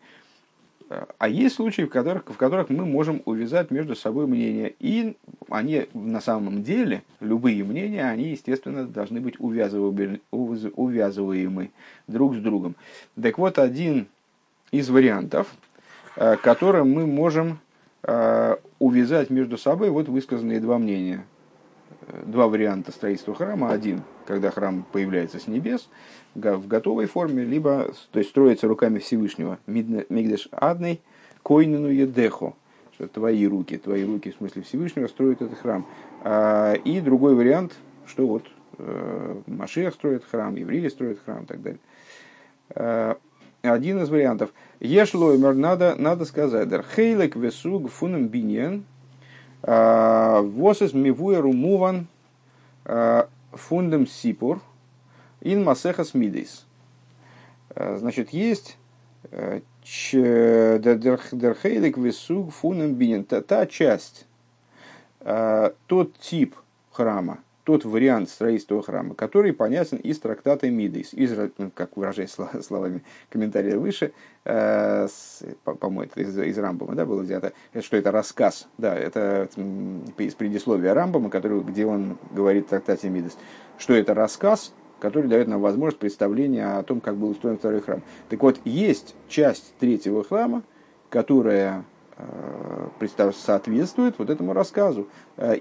[0.88, 4.72] Э, а есть случаи, в которых, в которых мы можем увязать между собой мнения.
[4.80, 5.14] И
[5.50, 11.70] они на самом деле, любые мнения, они, естественно, должны быть увязываемы, увязываемы
[12.06, 12.76] друг с другом.
[13.22, 14.06] Так вот, один
[14.70, 15.54] из вариантов,
[16.14, 17.58] которым мы можем
[18.78, 21.26] увязать между собой вот высказанные два мнения–
[22.24, 23.70] два варианта строительства храма.
[23.70, 25.88] Один, когда храм появляется с небес
[26.34, 29.58] в готовой форме, либо то есть строится руками Всевышнего.
[29.66, 31.00] Мигдеш адный
[31.42, 32.54] койнину едехо.
[32.94, 35.86] Что твои руки, твои руки, в смысле Всевышнего, строят этот храм.
[36.24, 37.74] А, и другой вариант,
[38.06, 38.44] что вот
[38.78, 41.80] э, Машех строит храм, евреи строят храм и так далее.
[42.70, 43.16] А,
[43.62, 44.50] один из вариантов.
[44.80, 48.97] Ешлоймер, надо, надо сказать, хейлек весуг фунем биньян, а,
[49.68, 52.06] Восес мивуэру муван
[52.86, 54.62] а, фундам сипур
[55.42, 56.64] ин масехас мидейс.
[57.74, 58.78] А, значит, есть
[61.32, 63.24] дерхейлик весуг фунам бинин.
[63.24, 64.26] Та часть,
[65.18, 66.56] тот тип
[66.90, 73.04] храма, тот вариант строительства храма, который понятен из трактата Мидейс, из, ну, как выражаясь словами
[73.28, 74.12] комментария выше,
[74.46, 75.06] э,
[75.64, 77.52] по-моему, это из, из Рамбома да, было взято,
[77.82, 79.50] что это рассказ, да, это
[80.16, 83.36] из предисловия Рамбома, который, где он говорит в трактате Мидейс,
[83.76, 88.02] что это рассказ, который дает нам возможность представления о том, как был устроен второй храм.
[88.30, 90.62] Так вот, есть часть третьего храма,
[91.10, 91.84] которая
[93.32, 95.08] соответствует вот этому рассказу.
[95.36, 95.56] Э,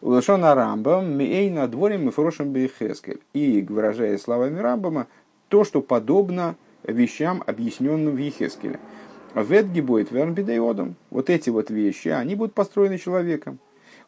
[0.00, 3.20] Улашона Рамбам Мейна дворим и Фрошем Бейхескель.
[3.34, 5.06] И, выражая словами Рамбама,
[5.48, 8.78] то, что подобно вещам, объясненным в Ехескеле.
[9.34, 10.96] Ветги будет вернбидеодом.
[11.10, 13.58] Вот эти вот вещи, они будут построены человеком.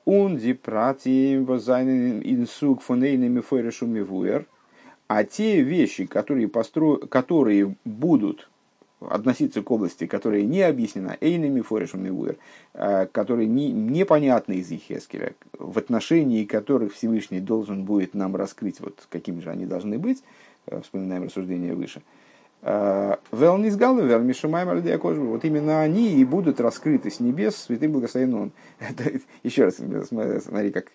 [0.05, 4.47] Унди пратием возайнен инсук фонейными фойрешуми вуэр.
[5.07, 6.97] А те вещи, которые, постро...
[6.97, 8.49] которые будут
[9.01, 12.37] относиться к области, которая не объяснена эйнами форешем мивуэр,
[12.75, 19.07] а, которые не, непонятны из Ехескеля, в отношении которых Всевышний должен будет нам раскрыть, вот
[19.09, 20.23] какими же они должны быть,
[20.67, 22.03] э, вспоминаем рассуждение выше.
[22.63, 28.51] А, Велнизгалы, Вермишумайм Вот именно они и будут раскрыты с небес святым благословен
[29.45, 30.87] еще раз, смотри, как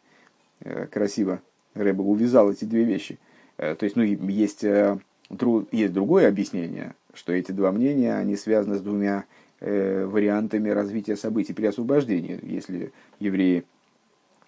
[0.59, 1.39] э, красиво
[1.73, 3.17] Рэба увязал эти две вещи.
[3.57, 8.81] Э, то есть, ну, есть, есть другое объяснение, что эти два мнения, они связаны с
[8.81, 9.25] двумя
[9.59, 13.63] э, вариантами развития событий при освобождении, если евреи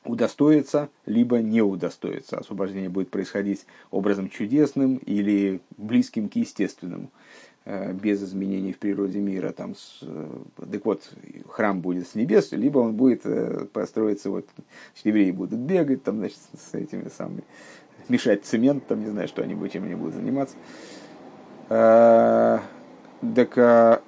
[0.04, 2.38] удостоятся, либо не удостоятся.
[2.38, 7.10] Освобождение будет происходить образом чудесным или близким к естественному,
[7.66, 9.52] э, без изменений в природе мира.
[9.52, 10.28] Там, с, э,
[10.72, 11.12] так вот,
[11.48, 13.24] храм будет с небес, либо он будет
[13.72, 14.48] построиться, вот,
[15.04, 17.44] евреи будут бегать, там, значит, с этими самыми,
[18.10, 20.56] мешать цемент, там, не знаю, что они чем они будут заниматься.
[21.70, 22.60] Э,
[23.36, 24.02] так а,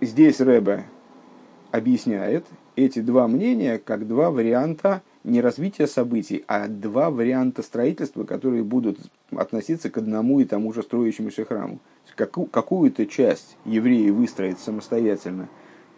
[0.00, 0.84] здесь Рэбе
[1.72, 8.62] объясняет эти два мнения как два варианта не развития событий, а два варианта строительства, которые
[8.62, 8.98] будут
[9.32, 11.80] относиться к одному и тому же строящемуся храму.
[12.16, 15.48] Какую-то часть евреи выстроят самостоятельно,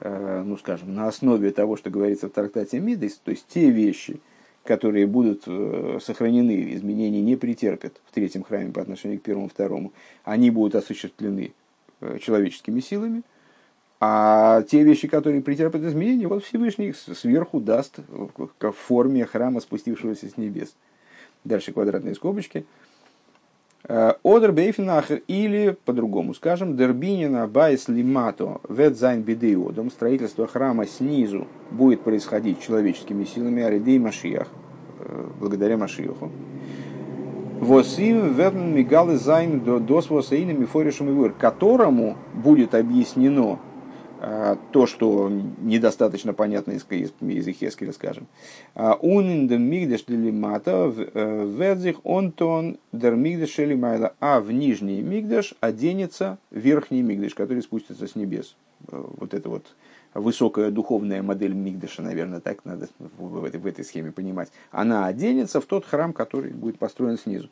[0.00, 4.20] э, ну скажем, на основе того, что говорится в трактате Мидейс, то есть те вещи,
[4.64, 9.92] которые будут э, сохранены, изменений не претерпят в третьем храме по отношению к первому второму,
[10.24, 11.52] они будут осуществлены
[12.00, 13.22] э, человеческими силами,
[14.00, 20.28] а те вещи, которые претерпят изменения, вот Всевышний их сверху даст в форме храма, спустившегося
[20.28, 20.74] с небес.
[21.44, 22.66] Дальше квадратные скобочки.
[23.94, 29.90] Э, אדער באופן אחר или, по-другому скажем, דער בנין הבית למטה וועט זיין בידי אדם,
[29.90, 34.48] строительство храма снизу будет происходить человеческими силами על ידי משיח,
[34.98, 36.30] э, благодаря Машиаху.
[37.60, 43.58] Восим верн мигалы зайн до досвосаина мифоришем и которому будет объяснено
[44.70, 48.28] то, что недостаточно понятно из, из, из Ихескеля, скажем.
[48.74, 56.38] Он in the мигдеш делимата ведзих онтон дер мигдеш шелимайла, а в нижний мигдеш оденется
[56.50, 58.54] верхний мигдеш, который спустится с небес.
[58.90, 59.66] Э, вот это вот
[60.14, 65.60] высокая духовная модель Мигдаша, наверное, так надо в этой, в этой схеме понимать, она оденется
[65.60, 67.48] в тот храм, который будет построен снизу.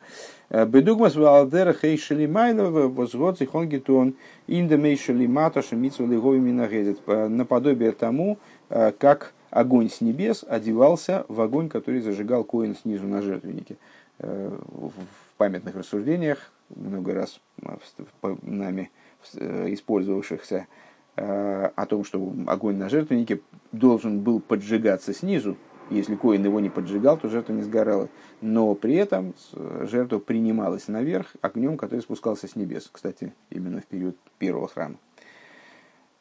[0.49, 4.15] Э, Бедугмас валдера хей шелимайлова возгод зихонгитон
[4.47, 6.99] индемей шелимата шемицу лигови минагезет.
[7.07, 8.37] Наподобие тому,
[8.69, 13.77] э, как огонь с небес одевался в огонь, который зажигал Коин снизу на жертвеннике.
[14.19, 14.93] Э, в
[15.37, 17.39] памятных рассуждениях, много раз
[18.43, 18.91] нами
[19.33, 20.65] использовавшихся, Э,
[21.21, 25.57] о том, что огонь на жертвеннике должен был поджигаться снизу.
[25.89, 28.07] Если коин его не поджигал, то жертва не сгорала.
[28.39, 29.33] Но при этом
[29.81, 32.89] жертва принималась наверх огнем, который спускался с небес.
[32.91, 34.95] Кстати, именно в период первого храма.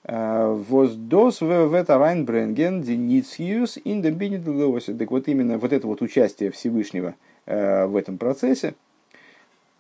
[0.02, 4.94] Э, Воздос в это Райнбренген Деницхиус индебинидулосе.
[4.94, 7.14] Так вот именно вот это вот участие Всевышнего
[7.46, 8.74] э, в этом процессе,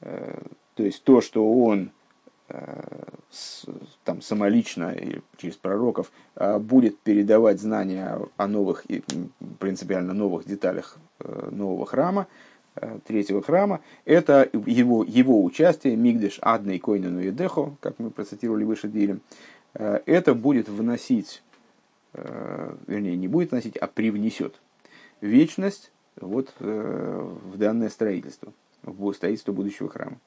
[0.00, 1.90] то есть то, что он
[4.04, 8.84] там, самолично или через пророков а, будет передавать знания о новых,
[9.58, 12.26] принципиально новых деталях э, нового храма,
[12.74, 18.64] э, третьего храма, это его, его участие, Мигдеш Адной Койнену и Дехо, как мы процитировали
[18.64, 19.20] выше Дилем,
[19.74, 21.42] э, это будет вносить,
[22.88, 24.60] вернее, не будет вносить, а привнесет
[25.20, 30.18] вечность вот в данное строительство, в строительство будущего храма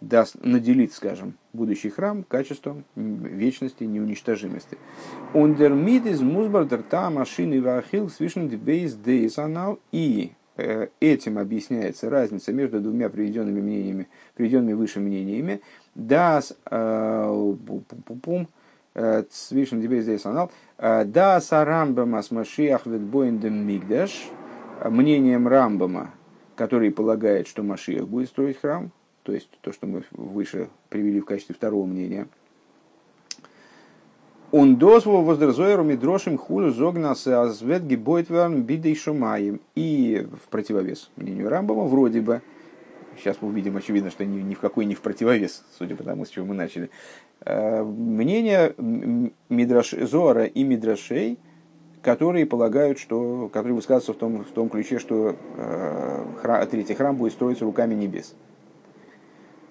[0.00, 4.78] даст наделить, скажем, будущий храм качеством вечности, неуничтожимости.
[5.34, 12.80] Ундер мидис музбардер та машины вахил свишен дебейс дейсанал и э, этим объясняется разница между
[12.80, 15.60] двумя приведенными мнениями, приведенными выше мнениями.
[15.96, 16.56] Das
[18.22, 18.48] пум
[19.30, 24.28] свишен дебейс дейсанал das Рамбама с Машиах ведбоиндем мигдаш
[24.84, 26.14] мнением Рамбама,
[26.54, 28.92] который полагает, что Машиах будет строить храм,
[29.28, 32.28] то есть то, что мы выше привели в качестве второго мнения.
[34.52, 39.60] Он дозвол воздразойру мидрошим хулю зогнаса азвет гибойтверн бидей шумаем.
[39.74, 42.40] И в противовес мнению Рамбова вроде бы,
[43.18, 46.24] сейчас мы увидим, очевидно, что ни, ни в какой не в противовес, судя по тому,
[46.24, 46.88] с чего мы начали,
[47.44, 48.74] э, мнение
[49.50, 51.38] Мидраш, Зора и Мидрашей,
[52.00, 57.14] которые полагают, что, которые высказываются в том, в том ключе, что э, храм, третий храм
[57.14, 58.34] будет строиться руками небес.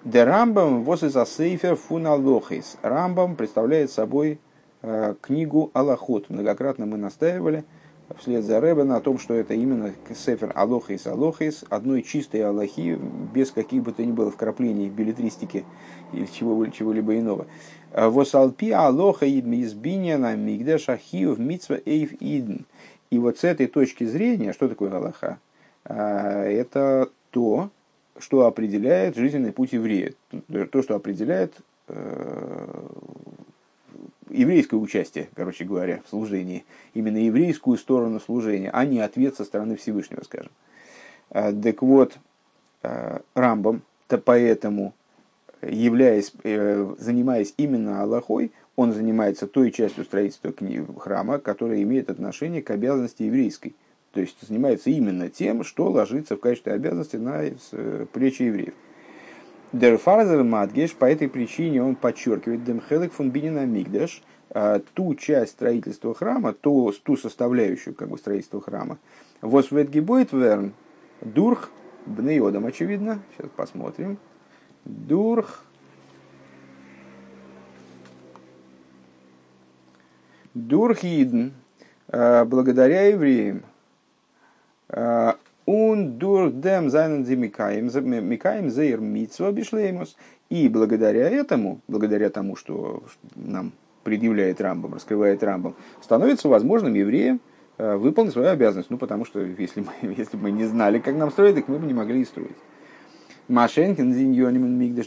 [0.04, 2.76] Де Рамбам Сейфер фун Алохис.
[2.82, 4.38] Рамбам представляет собой
[4.82, 6.30] э, книгу Аллахот.
[6.30, 7.64] Многократно мы настаивали
[8.16, 12.96] вслед за Рэбе на том, что это именно Сефер Алохис Алохис, одной чистой Аллахи,
[13.34, 15.64] без каких бы то ни было вкраплений билетристики
[16.12, 17.46] или чего, чего-либо иного.
[17.92, 22.66] Восалпи Алоха избиния на Мигдеш Ахиев Митсва Эйв Идн.
[23.10, 25.38] И вот с этой точки зрения, что такое Аллаха?
[25.84, 27.70] Э, это то,
[28.20, 30.14] что определяет жизненный путь еврея,
[30.70, 31.54] то, что определяет
[31.88, 32.86] э,
[34.30, 39.76] еврейское участие, короче говоря, в служении, именно еврейскую сторону служения, а не ответ со стороны
[39.76, 40.52] Всевышнего, скажем.
[41.30, 42.18] Э, так вот,
[42.82, 44.94] э, Рамбом, то поэтому,
[45.60, 50.54] являясь, занимаясь именно Аллахой, он занимается той частью строительства
[50.98, 53.74] храма, которая имеет отношение к обязанности еврейской–
[54.18, 58.74] то есть занимается именно тем, что ложится в качестве обязанности на э, плечи евреев.
[59.72, 66.16] Дерфарзер Мадгеш по этой причине он подчеркивает Демхелек фун Бинина Мигдеш, а, ту часть строительства
[66.16, 68.98] храма, ту, ту составляющую как бы, строительства храма.
[69.40, 70.72] Восветгибойт верн
[71.20, 71.70] дурх
[72.04, 73.22] бнеодом, очевидно.
[73.36, 74.18] Сейчас посмотрим.
[74.84, 75.62] Дурх
[80.54, 81.50] Дурхидн,
[82.08, 83.62] благодаря евреям,
[84.90, 87.90] он дурдем зайнен микаем,
[88.28, 90.16] микаем зейр митсва бишлеймус.
[90.48, 93.02] И благодаря этому, благодаря тому, что
[93.36, 93.72] нам
[94.02, 97.40] предъявляет Рамбам, раскрывает Рамбам, становится возможным евреям
[97.76, 98.88] выполнить свою обязанность.
[98.90, 101.86] Ну, потому что если мы, если мы не знали, как нам строить, так мы бы
[101.86, 102.56] не могли и строить.
[103.48, 105.06] Машенкин, Зиньонимен, Мигдаш,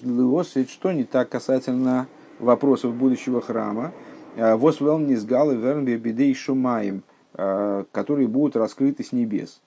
[0.69, 2.07] что не так касательно
[2.39, 3.91] вопросов будущего храма.
[4.35, 7.03] Восвел Низгал и Вернбе Бедей Шумаем,
[7.33, 9.61] которые будут раскрыты с небес.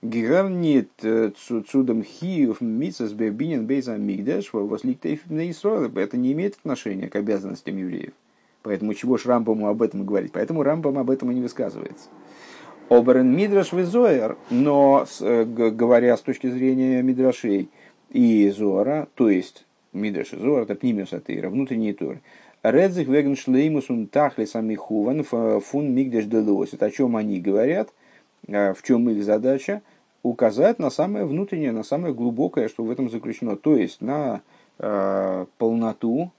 [0.00, 5.90] Гернит э, цудом хиев митсас бебинен бейза мигдеш восликтейф на Исраиле.
[5.96, 8.12] Это не имеет отношения к обязанностям евреев.
[8.62, 10.30] Поэтому чего ж Рамбаму об этом говорить?
[10.30, 12.08] Поэтому Рамбам об этом и не высказывается.
[12.88, 17.68] Оберен Мидраш Визоер, но э, говоря с точки зрения Мидрашей
[18.10, 22.20] и Зора, то есть Мидраш и Зора, это пнимиус атеира, внутренние торы.
[22.62, 26.72] Редзих веген шлеймус тахли сами хуван фун мигдеш делос.
[26.72, 27.90] Это о чем они говорят,
[28.46, 29.82] в чем их задача,
[30.22, 33.56] указать на самое внутреннее, на самое глубокое, что в этом заключено.
[33.56, 34.42] То есть на
[34.78, 36.30] э, полноту,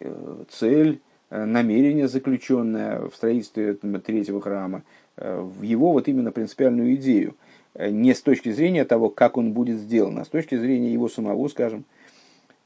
[0.00, 4.82] э, цель, э, намерение, заключенное в строительстве третьего храма,
[5.16, 7.34] э, в его вот именно принципиальную идею.
[7.74, 11.08] Э, не с точки зрения того, как он будет сделан, а с точки зрения его
[11.08, 11.84] самого, скажем.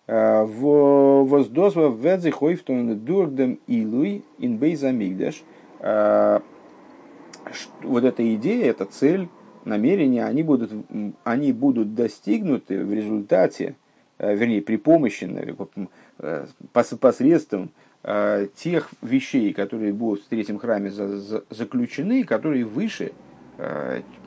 [0.06, 5.42] Э, в воздозва ведзе хойфтон дурдем илуй инбейзамигдаш
[7.82, 9.28] вот эта идея, эта цель,
[9.68, 10.72] намерения, они будут,
[11.24, 13.76] они будут достигнуты в результате,
[14.18, 15.28] э, вернее, при помощи,
[16.18, 17.70] э, посредством
[18.02, 23.12] э, тех вещей, которые будут в третьем храме заключены, которые выше,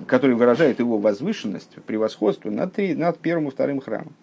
[0.08, 4.14] которые выражают его возвышенность, превосходство над, над первым и вторым храмом.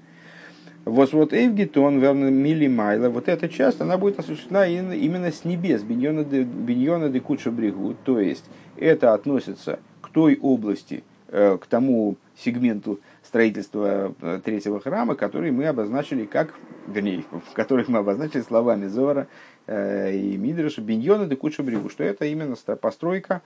[0.89, 7.11] Вот вот Эвгитон, верно, милимайла, вот эта часть, она будет осуществлена именно с небес, биньона
[7.11, 8.47] де куча брегу, то есть
[8.79, 15.67] это относится к той области, э, к тому сегменту строительства э, третьего храма, который мы
[15.67, 16.55] обозначили как,
[16.87, 19.27] вернее, в которых мы обозначили словами Зоара
[19.67, 23.43] э, и Мидраша, בנינא דקודשא בריך הוא, что это именно постройка,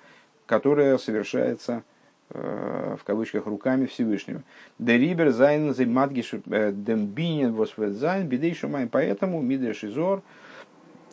[0.46, 1.82] которая совершается
[2.32, 4.42] в кавычках руками Всевышнего.
[4.78, 8.86] Дерибер зайн займатгиш дембинен восведзайн бидей шумай.
[8.86, 10.22] Поэтому Мидраш и Зоар,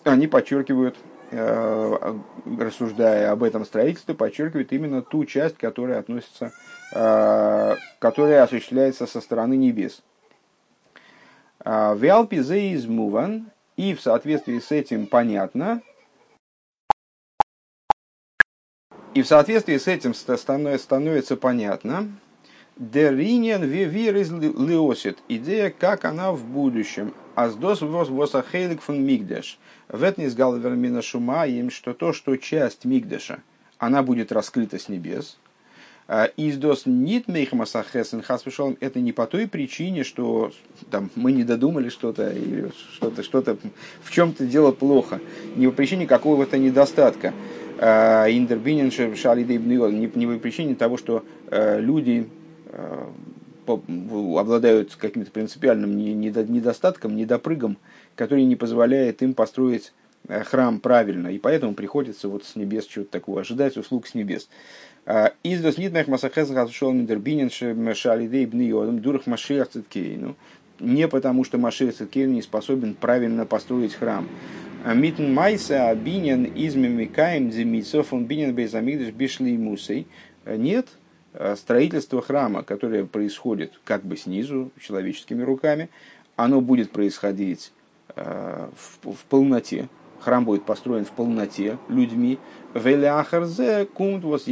[0.05, 0.95] они подчеркивают
[1.31, 2.15] Э,
[2.57, 6.51] рассуждая об этом строительстве, подчеркивает именно ту часть, которая относится,
[6.91, 10.01] э, которая осуществляется со стороны небес.
[11.63, 15.83] Э, Виалпизе из Муван, и в соответствии с этим понятно,
[19.13, 22.09] и в соответствии с этим становится понятно,
[22.79, 25.19] Деринен вивир из лиосит.
[25.27, 27.13] Идея, как она в будущем.
[27.35, 29.59] Аздос восахейлик фун мигдеш.
[29.91, 33.39] Ветнис галвермина шума им, что то, что часть мигдеша,
[33.79, 35.37] она будет раскрыта с небес.
[36.07, 38.77] А, Издос нит мейхмасахесен хасвешалом.
[38.79, 40.51] Это не по той причине, что
[40.89, 43.57] там, мы не додумали что-то, или что-то, что-то
[44.01, 45.19] в чем-то дело плохо.
[45.55, 47.33] Не по причине какого-то недостатка.
[47.81, 52.27] А, Индербинен шалидей не по причине того, что э, люди
[52.65, 53.07] э,
[53.65, 57.77] обладают каким-то принципиальным недостатком, недопрыгом,
[58.17, 59.93] который не позволяет им построить
[60.27, 64.49] э, храм правильно, и поэтому приходится вот с небес чего-то такого ожидать, услуг с небес.
[65.05, 67.49] А, из доснитных масахес шел мидербинен
[67.95, 70.35] шалидей бниодом дурх машиах циткейну.
[70.81, 74.27] Не потому, что Машир Циткейн не способен правильно построить храм.
[74.85, 80.07] Митн майса бинен измимикаем дзимитсов он бинен безамигдаш бишли мусей.
[80.45, 80.87] Нет,
[81.33, 85.89] э, строительство храма, которое происходит как бы снизу, человеческими руками,
[86.35, 87.71] оно будет происходить
[88.15, 89.87] Э, в, в полноте.
[90.19, 92.37] Храм будет построен в полноте людьми.
[92.73, 94.47] Веляхарзе кунт вас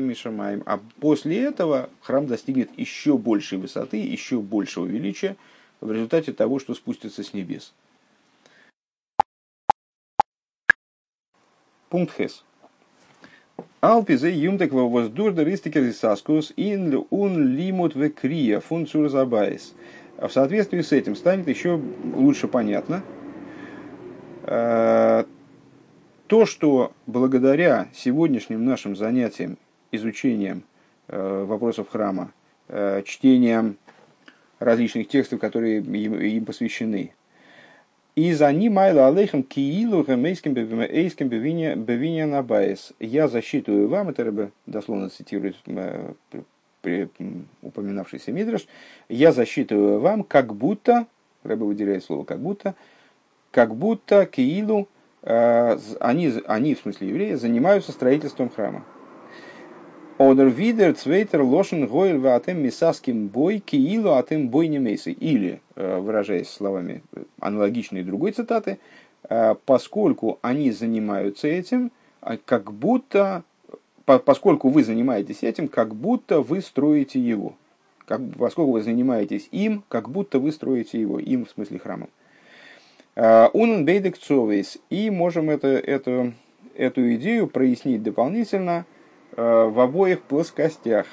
[0.00, 0.62] мишамаем.
[0.66, 5.36] А после этого храм достигнет еще большей высоты, еще большего величия
[5.80, 7.72] в результате того, что спустится с небес.
[11.94, 12.42] Пункт Хес.
[13.80, 19.74] Алпизе юмтек воздурда ристикер саскус ин ун лимут векрия фунцур забайс.
[20.18, 21.80] А в соответствии с этим станет еще
[22.12, 23.04] лучше понятно
[24.42, 25.24] э,
[26.26, 29.56] то, что благодаря сегодняшним нашим занятиям,
[29.92, 30.64] изучением
[31.06, 32.32] э, вопросов храма,
[32.66, 33.76] э, чтением
[34.58, 37.12] различных текстов, которые им посвящены,
[38.16, 42.92] и за ним Майла Алейхам Киилу Гамейским Бевинья Бевинья Набаес.
[43.00, 45.56] Я засчитываю вам, это рыба дословно цитирует
[47.62, 48.66] упоминавшийся Мидраш,
[49.08, 51.06] я засчитываю вам, как будто,
[51.42, 52.74] Рэба выделяет слово как будто,
[53.50, 54.88] как будто Киилу
[55.22, 58.84] они, они, в смысле евреи, занимаются строительством храма.
[60.16, 65.12] Одер видер цвейтер лошен гойль ватем мисаским бой киилу атем бой немейсы.
[65.12, 67.02] Или, выражаясь словами
[67.40, 68.78] аналогичной другой цитаты,
[69.66, 71.90] поскольку они занимаются этим,
[72.44, 73.42] как будто,
[74.04, 77.54] поскольку вы занимаетесь этим, как будто вы строите его
[78.06, 82.08] как, поскольку вы занимаетесь им, как будто вы строите его, им в смысле храмом.
[83.16, 84.78] А, Унен бейдек цовейс.
[84.90, 86.32] И можем это, эту,
[86.74, 88.84] эту идею прояснить дополнительно а,
[89.36, 91.06] в обоих плоскостях,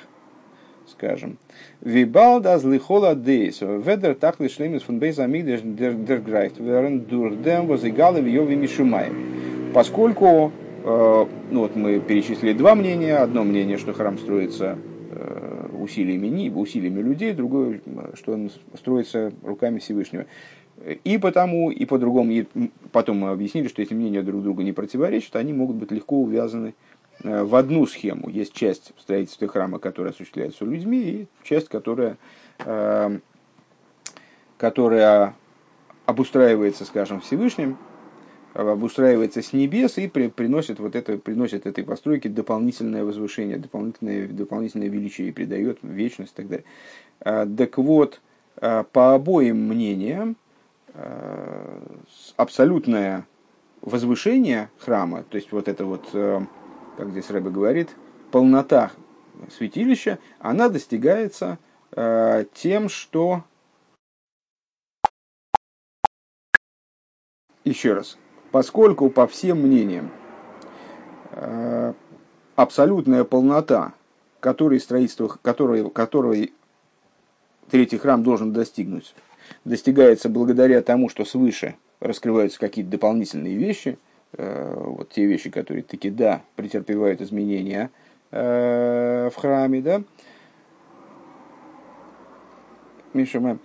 [0.87, 1.37] скажем.
[1.81, 8.55] Вибалда злихола дейс, ведер тахли шлемис фун бейз амигдеш дерграйфт, верен дурдем возигалы в йови
[8.55, 9.71] мишумаем.
[9.73, 10.51] Поскольку,
[10.83, 13.17] а, ну вот мы перечислили два мнения.
[13.17, 14.77] Одно мнение, что храм строится
[15.81, 17.81] усилиями, усилиями людей, другое,
[18.13, 20.25] что он строится руками Всевышнего.
[21.03, 22.45] И потому, и по-другому,
[22.91, 26.69] потом мы объяснили, что эти мнения друг другу не противоречат, они могут быть легко увязаны
[26.69, 28.29] э, в одну схему.
[28.29, 32.17] Есть часть строительства храма, которая осуществляется людьми, и часть, которая,
[32.59, 33.19] э,
[34.57, 35.35] которая
[36.05, 37.77] обустраивается, скажем, Всевышним,
[38.53, 44.89] обустраивается с небес и при, приносит, вот это, приносит этой постройке дополнительное возвышение, дополнительное, дополнительное
[44.89, 46.65] величие и придает вечность и так далее.
[47.21, 48.19] А, так вот,
[48.55, 50.35] по обоим мнениям,
[52.35, 53.25] абсолютное
[53.81, 56.09] возвышение храма, то есть вот это вот,
[57.01, 57.89] как здесь Рэбе говорит,
[58.29, 58.91] полнота
[59.57, 61.57] святилища, она достигается
[62.53, 63.43] тем, что
[67.65, 68.19] еще раз,
[68.51, 70.11] Поскольку, по всем мнениям,
[71.31, 71.93] э,
[72.55, 73.93] абсолютная полнота,
[74.39, 76.53] которой строительство, которой, которой
[77.71, 79.15] третий храм должен достигнуть,
[79.65, 86.09] достигается благодаря тому, что свыше раскрываются какие-то дополнительные вещи, э, вот те вещи, которые таки
[86.09, 87.89] да, претерпевают изменения
[88.31, 90.03] э, в храме, да.
[93.13, 93.59] Миша,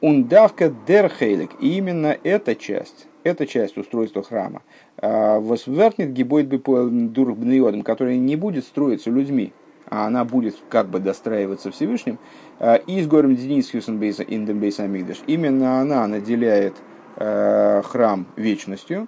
[0.00, 1.50] Ундавка дерхейлик.
[1.60, 4.62] Именно эта часть, эта часть устройства храма,
[4.96, 9.52] а, восвертнет гибойт дурбниодом, которая не будет строиться людьми,
[9.90, 12.18] а она будет как бы достраиваться Всевышним,
[12.58, 15.18] а, из горем Денис Хьюсенбейса Индембейса Амигдаш.
[15.26, 16.74] Именно она наделяет
[17.16, 19.06] а, храм вечностью,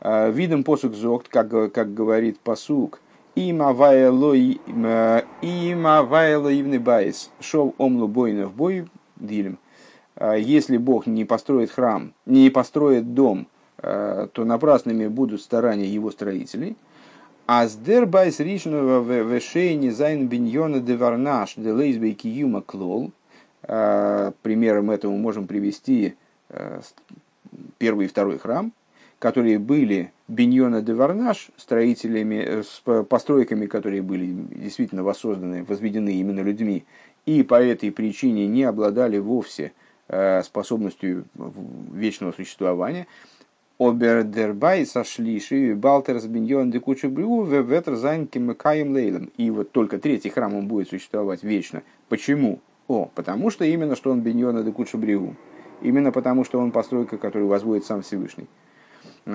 [0.00, 3.00] ווי דער פסוק זאגט, как, как говорит פסוק,
[3.34, 4.34] אם הוי׳
[5.42, 9.58] לא יבנה בית, שוא עמלו בוניו בו, дилем.
[10.20, 13.46] Если Бог не построит храм, не построит дом,
[13.76, 16.76] то напрасными будут старания его строителей.
[17.46, 23.12] אז דער בית ראשון ושני זיינען בנינא דבר נש де лейзбей קיומא כלל.
[23.62, 26.14] Примером этому можем привести
[27.78, 28.72] первый и второй храм,
[29.18, 36.40] которые были биньона де Варнаш, строителями, э, с постройками, которые были действительно воссозданы, возведены именно
[36.40, 36.84] людьми,
[37.26, 39.72] и по этой причине не обладали вовсе
[40.08, 41.24] э, способностью
[41.92, 43.06] вечного существования.
[43.78, 49.30] Обердербай сошли шиви балтерс биньон декуча брю ветер заньким каем лейлем.
[49.36, 51.82] И вот только третий храм он будет существовать вечно.
[52.08, 52.58] Почему?
[52.88, 55.36] О, потому что именно что он биньона декуча брю.
[55.80, 58.48] Именно потому что он постройка, которую возводит сам Всевышний.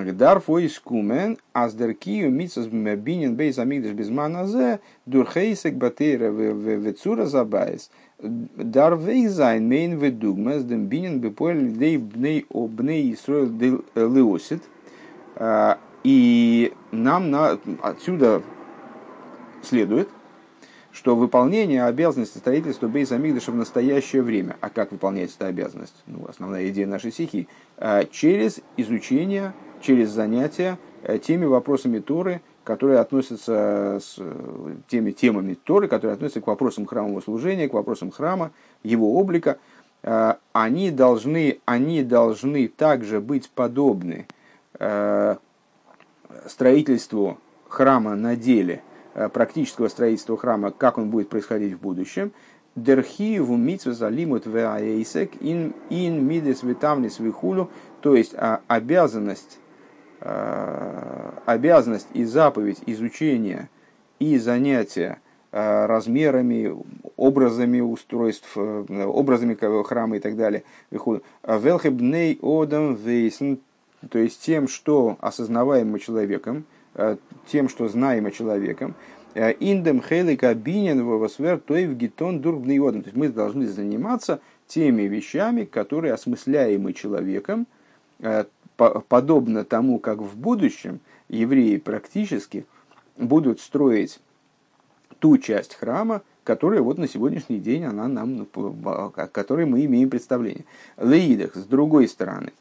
[0.02, 7.92] Дарфо из кумен, аздеркию митсас бинин бейс амигдаш без маназе, дурхейсек батейра вецура забайс.
[8.18, 14.64] Дарвей зайн мейн ведугмас, дем бинин бепоэль дей бней обней строил леосит.
[16.02, 18.42] И нам на, отсюда
[19.62, 20.08] следует,
[20.90, 26.26] что выполнение обязанности строительства Бейза Мигдаша в настоящее время, а как выполняется эта обязанность, ну,
[26.28, 27.48] основная идея нашей стихи,
[28.10, 29.54] через изучение
[29.84, 36.40] через занятия э, теми вопросами Торы, которые относятся с э, теми темами Торы, которые относятся
[36.40, 38.50] к вопросам храмового служения, к вопросам храма,
[38.82, 39.58] его облика,
[40.02, 44.26] э, они должны, они должны также быть подобны
[46.48, 48.82] строительству храма на деле,
[49.32, 52.32] практического строительства храма, как он будет происходить в будущем,
[52.74, 57.70] Дерхиеву митсва залимут веаэйсек ин мидес витамнис вихулю,
[58.00, 59.63] то есть а, обязанность Э,
[60.24, 63.68] обязанность и заповедь изучения
[64.18, 65.18] и занятия
[65.52, 66.74] э, размерами,
[67.16, 70.64] образами устройств, э, образами храма и так далее.
[70.90, 73.58] Велхебней одам вейсен,
[74.08, 76.64] то есть тем, что осознаваемо человеком,
[77.48, 78.94] тем, что знаемо человеком,
[79.34, 83.02] индем хейлика бинен вовосвер той в гитон дурбный одам.
[83.02, 87.66] То есть мы должны заниматься теми вещами, которые осмысляемы человеком,
[88.76, 92.66] подобно тому, как в будущем евреи практически
[93.16, 94.20] будут строить
[95.18, 100.64] ту часть храма, которая вот на сегодняшний день она нам, о которой мы имеем представление.
[100.98, 102.52] Леидах, с другой стороны,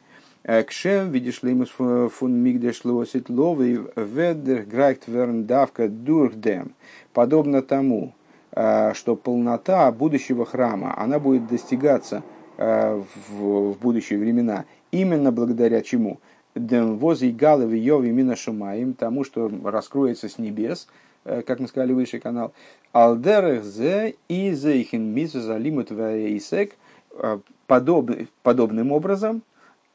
[0.68, 1.66] Кшем, видишь мы
[2.10, 6.74] фун мигдеш лосит ловый ведер грайт верн давка дурхдем.
[7.14, 8.14] Подобно тому,
[8.52, 12.24] э, что полнота будущего храма, она будет достигаться
[12.58, 16.20] э, в будущие времена именно благодаря чему?
[16.56, 20.88] Дем воз и галы в Йове мина шумаем, тому, что раскроется с небес,
[21.26, 22.54] э, как мы сказали выше канал.
[22.92, 26.76] Алдерех зе и зейхин мизу залимут вейсек.
[27.12, 29.42] Э, подобным образом,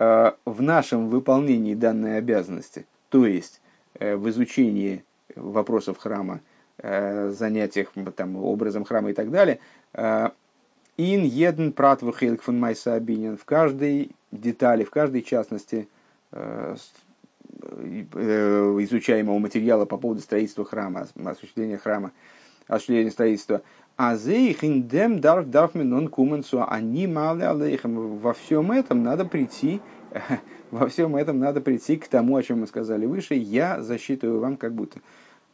[0.00, 3.60] э, в нашем выполнении данной обязанности, то есть
[4.00, 6.40] в изучении вопросов храма,
[6.80, 9.58] занятиях там, образом храма и так далее,
[9.94, 15.88] ин еден прат фун майса в каждой детали, в каждой частности
[16.30, 16.76] Э,
[17.62, 22.12] э, изучаемого материала по поводу строительства храма, осуществления храма,
[22.66, 23.62] осуществления строительства.
[23.96, 28.18] А зейх индем дарф дарфмен он куменсу, они мали алейхам.
[28.18, 29.80] Во всем этом надо прийти,
[30.70, 33.34] во всем этом надо прийти к тому, о чем мы сказали выше.
[33.34, 35.00] Я засчитываю вам как будто.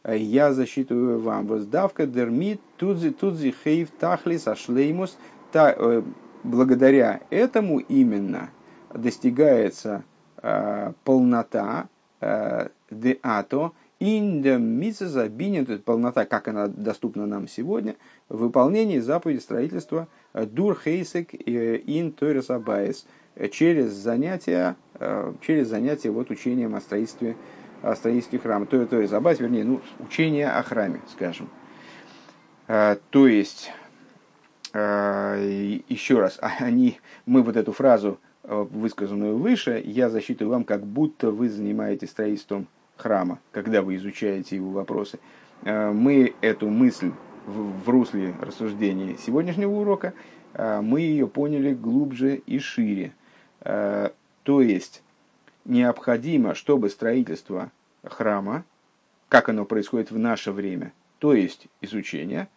[0.07, 5.17] Я засчитываю вам воздавка дермит тудзи тудзи хейв тахлис ашлеймус.
[5.53, 6.03] Э,
[6.43, 8.49] благодаря этому именно
[8.95, 10.03] достигается
[10.47, 11.87] Э, полнота
[12.21, 17.95] э, де ато инда мицезабинин, то есть полнота, как она доступна нам сегодня,
[18.29, 23.07] в выполнении заповеди строительства э, дур хейсек ин тойрес
[23.51, 24.75] через занятия,
[25.41, 27.35] через занятия вот учением о строительстве,
[27.81, 28.67] о строительстве храма.
[28.67, 31.49] То, то есть абайс, вернее, ну, учение о храме, скажем.
[32.65, 33.73] То есть,
[34.73, 41.31] еще раз, они, мы вот эту фразу Э, высказанную выше, я засчитываю вам, как будто
[41.31, 42.67] вы занимаетесь строительством
[42.97, 45.19] храма, когда вы изучаете его вопросы.
[45.63, 47.11] Э, мы эту мысль
[47.45, 50.13] в русле рассуждения сегодняшнего урока,
[50.53, 53.13] э, мы ее поняли глубже и шире.
[53.63, 55.01] То есть,
[55.63, 57.71] необходимо, чтобы строительство
[58.03, 58.63] храма,
[59.27, 62.47] как оно происходит в наше время, то есть изучение,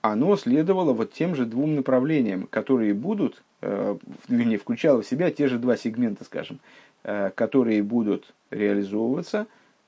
[0.00, 5.48] оно следовало вот тем же двум направлениям, которые будут Э, вернее, включала в себя те
[5.48, 6.60] же два сегмента, скажем,
[7.04, 9.46] э, которые будут реализовываться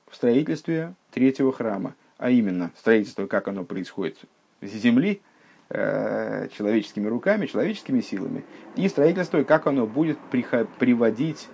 [0.09, 4.17] в строительстве третьего храма, а именно строительство, как оно происходит
[4.61, 5.21] с земли,
[5.69, 8.43] э, человеческими руками, человеческими силами,
[8.75, 11.47] и строительство, как оно будет приводить,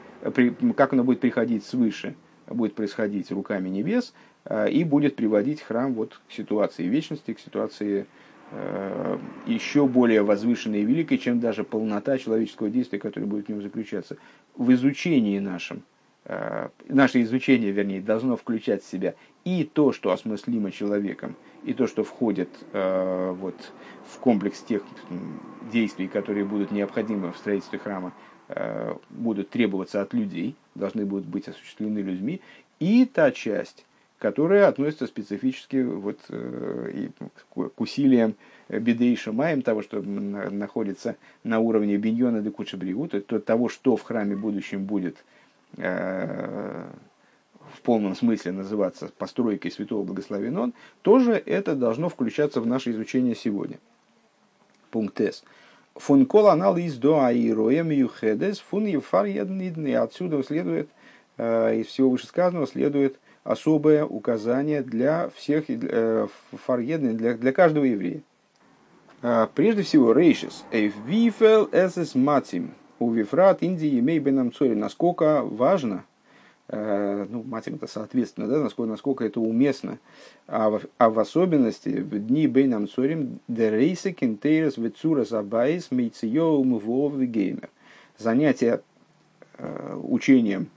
[0.76, 2.15] как оно будет приходить свыше,
[2.47, 4.13] будет происходить руками небес,
[4.72, 8.05] и будет приводить храм вот к ситуации вечности, к ситуации Э,
[9.45, 14.18] еще более возвышенной и великой, чем даже полнота человеческого действия, которое будет в нем заключаться.
[14.56, 15.84] В изучении нашем,
[16.26, 21.36] э, наше изучение, вернее, должно включать в себя и то, что осмыслимо человеком,
[21.66, 23.56] и то, что входит э, вот,
[24.10, 24.82] в комплекс тех
[25.72, 28.14] действий, которые будут необходимы в строительстве храма,
[29.10, 32.39] будут требоваться от людей, должны будут быть осуществлены людьми,
[32.80, 33.86] и та часть,
[34.20, 37.09] которые относятся специфически вот, э,
[37.53, 38.36] к усилиям
[38.70, 44.01] беды и шамаем, того, что находится на уровне биньона де кучабриу, то того, что в
[44.01, 45.24] храме будущем будет
[45.78, 46.86] э,
[47.74, 53.36] в полном смысле называться постройкой святого благословен он, тоже это должно включаться в наше изучение
[53.36, 53.78] сегодня.
[54.89, 55.43] Пункт С.
[55.95, 59.95] Фун кол анал из до аироем юхедес фун ефар еднидный.
[59.95, 60.89] Отсюда следует,
[61.38, 66.28] э, из всего вышесказанного следует, особое указание для всех э,
[66.68, 68.22] для, для каждого еврея.
[69.22, 70.66] А, прежде всего, рейшис.
[70.72, 72.72] Эйвифел эсэс матим.
[73.00, 74.76] У вифрат Индии имей бенам цори.
[74.76, 76.04] Насколько важно,
[76.68, 80.00] э, ну, матим это соответственно, да, насколько, насколько это уместно,
[80.48, 87.18] а в, а в особенности в дни бейнам цорим дерейсе кентейрес вецура забайс мейцио умвов
[87.18, 87.70] геймер.
[88.18, 88.82] Занятие
[89.58, 90.70] э, учением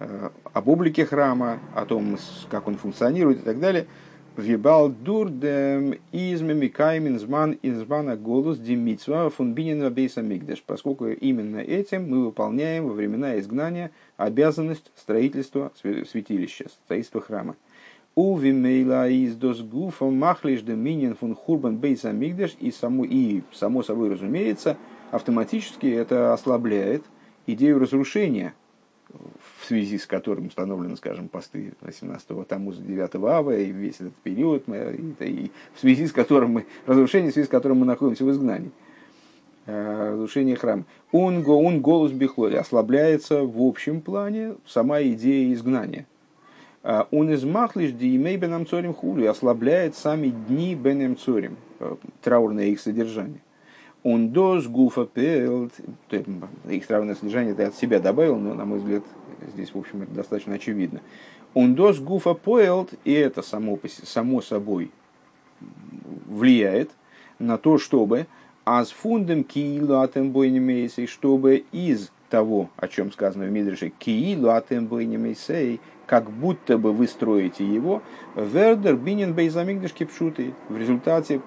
[0.00, 2.16] об облике храма, о том,
[2.48, 3.86] как он функционирует и так далее.
[4.36, 12.24] Вибал дурдем измеми каймен зман измана голос димитсва фунбинина бейса мигдеш, поскольку именно этим мы
[12.24, 17.56] выполняем во времена изгнания обязанность строительства святилища, строительства храма.
[18.14, 24.10] У вимейла из досгуфа махлиш доминин фун хурбан бейса мигдеш и само, и само собой
[24.10, 24.76] разумеется,
[25.10, 27.02] автоматически это ослабляет
[27.46, 28.54] идею разрушения
[29.70, 35.24] связи с которым установлены, скажем, посты 18-го Тамуза 9 Ава и весь этот период, и,
[35.24, 38.72] и в связи с которым мы, разрушение, в связи с которым мы находимся в изгнании.
[39.66, 40.84] разрушение храма.
[41.12, 46.06] Он, он голос бихлоли ослабляется в общем плане сама идея изгнания.
[46.82, 51.58] Он из махлиш диемей бенам цорим хулю ослабляет сами дни бенем цорим,
[52.22, 53.40] траурное их содержание.
[54.02, 55.74] Он дос гуфа пелт,
[56.68, 59.04] их траурное содержание я от себя добавил, но, на мой взгляд,
[59.52, 61.00] здесь, в общем, это достаточно очевидно.
[61.54, 64.90] Он дос гуфа поэлт, и это само, само собой
[66.26, 66.90] влияет
[67.38, 68.26] на то, чтобы
[68.64, 74.86] аз фундам киилу атем бойнемейсей, чтобы из того, о чем сказано в Мидреше, киилу атем
[74.86, 78.02] бойнемейсей, как будто бы вы строите его,
[78.34, 80.54] вердер бинин бейзамигдаш кипшуты.
[80.68, 81.40] В результате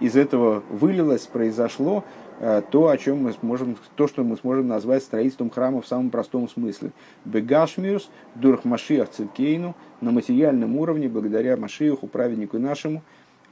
[0.00, 2.29] из этого вылилось, произошло э,
[2.70, 6.48] то, о чем мы сможем, то, что мы сможем назвать строительством храма в самом простом
[6.48, 6.90] смысле.
[7.26, 13.02] Бегашмиус, дурх Машиах Циркейну, на материальном уровне, благодаря Машиаху, праведнику нашему,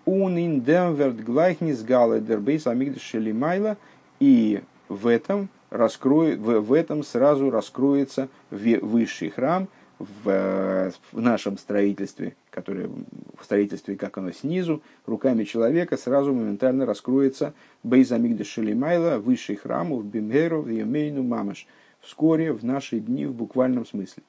[0.06, 3.76] Унин демверт глайхнис галедер бейс амигдаш шелимайла,
[4.20, 9.68] и в этом, раскроет, в, в этом сразу раскроется высший храм
[9.98, 17.54] в, в нашем строительстве, которое в строительстве, как оно снизу, руками человека сразу моментально раскроется
[17.82, 21.66] бейс амигдаш шелимайла, высший храм в бимгеру в Емейну Мамаш,
[22.00, 24.22] вскоре в наши дни в буквальном смысле.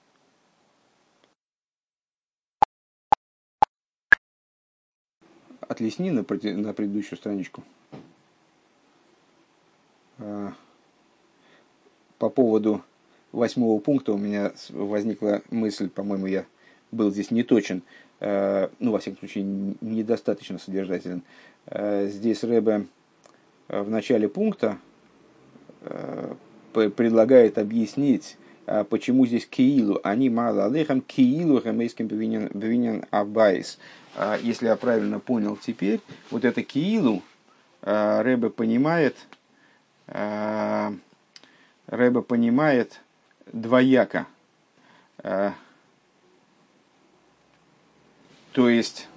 [5.70, 7.64] отлесни на, на предыдущую страничку.
[10.18, 10.54] А,
[12.18, 12.84] по поводу
[13.32, 16.46] восьмого пункта у меня возникла мысль, по-моему, я
[16.92, 17.84] был здесь не точен,
[18.20, 19.44] а, ну, во всяком случае,
[19.82, 21.24] недостаточно содержателен.
[21.68, 22.86] А, здесь Рэбе
[23.68, 24.78] в начале пункта
[26.74, 28.38] предлагает объяснить,
[28.90, 33.78] почему здесь киилу, они мало алейхам киилу хэмейским бевинен абайс.
[34.16, 36.02] А, если я правильно понял теперь,
[36.32, 37.22] вот это киилу
[37.82, 39.16] Рэбе понимает,
[40.08, 40.98] Рэбе
[42.24, 43.00] понимает
[43.54, 44.28] двояко.
[45.22, 45.54] То
[48.54, 49.08] есть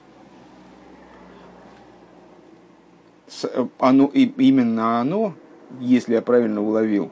[3.78, 5.34] оно, именно оно,
[5.80, 7.10] если я правильно уловил,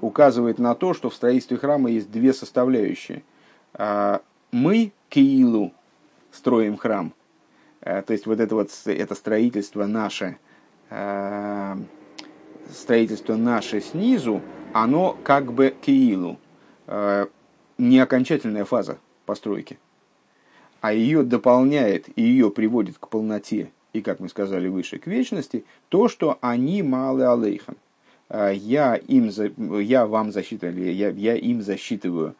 [0.00, 3.22] указывает на то, что в строительстве храма есть две составляющие.
[4.50, 5.72] Мы, Киилу,
[6.30, 7.14] строим храм–
[7.82, 10.38] Э, то есть вот это вот это строительство наше,
[10.90, 11.76] э,
[12.70, 14.40] строительство наше снизу,
[14.72, 16.41] оно как бы киилу, э,
[16.86, 19.78] не окончательная фаза постройки,
[20.80, 25.64] а ее дополняет и ее приводит к полноте и, как мы сказали выше, к вечности,
[25.88, 27.76] то, что они малы алейхам.
[28.30, 29.30] Я, им,
[29.80, 32.34] я вам засчитываю, я, я им засчитываю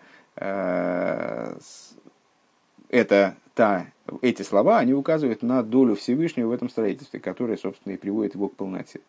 [2.93, 3.87] это та,
[4.21, 8.49] эти слова, они указывают на долю Всевышнего в этом строительстве, которое, собственно, и приводит его
[8.49, 9.01] к полноте.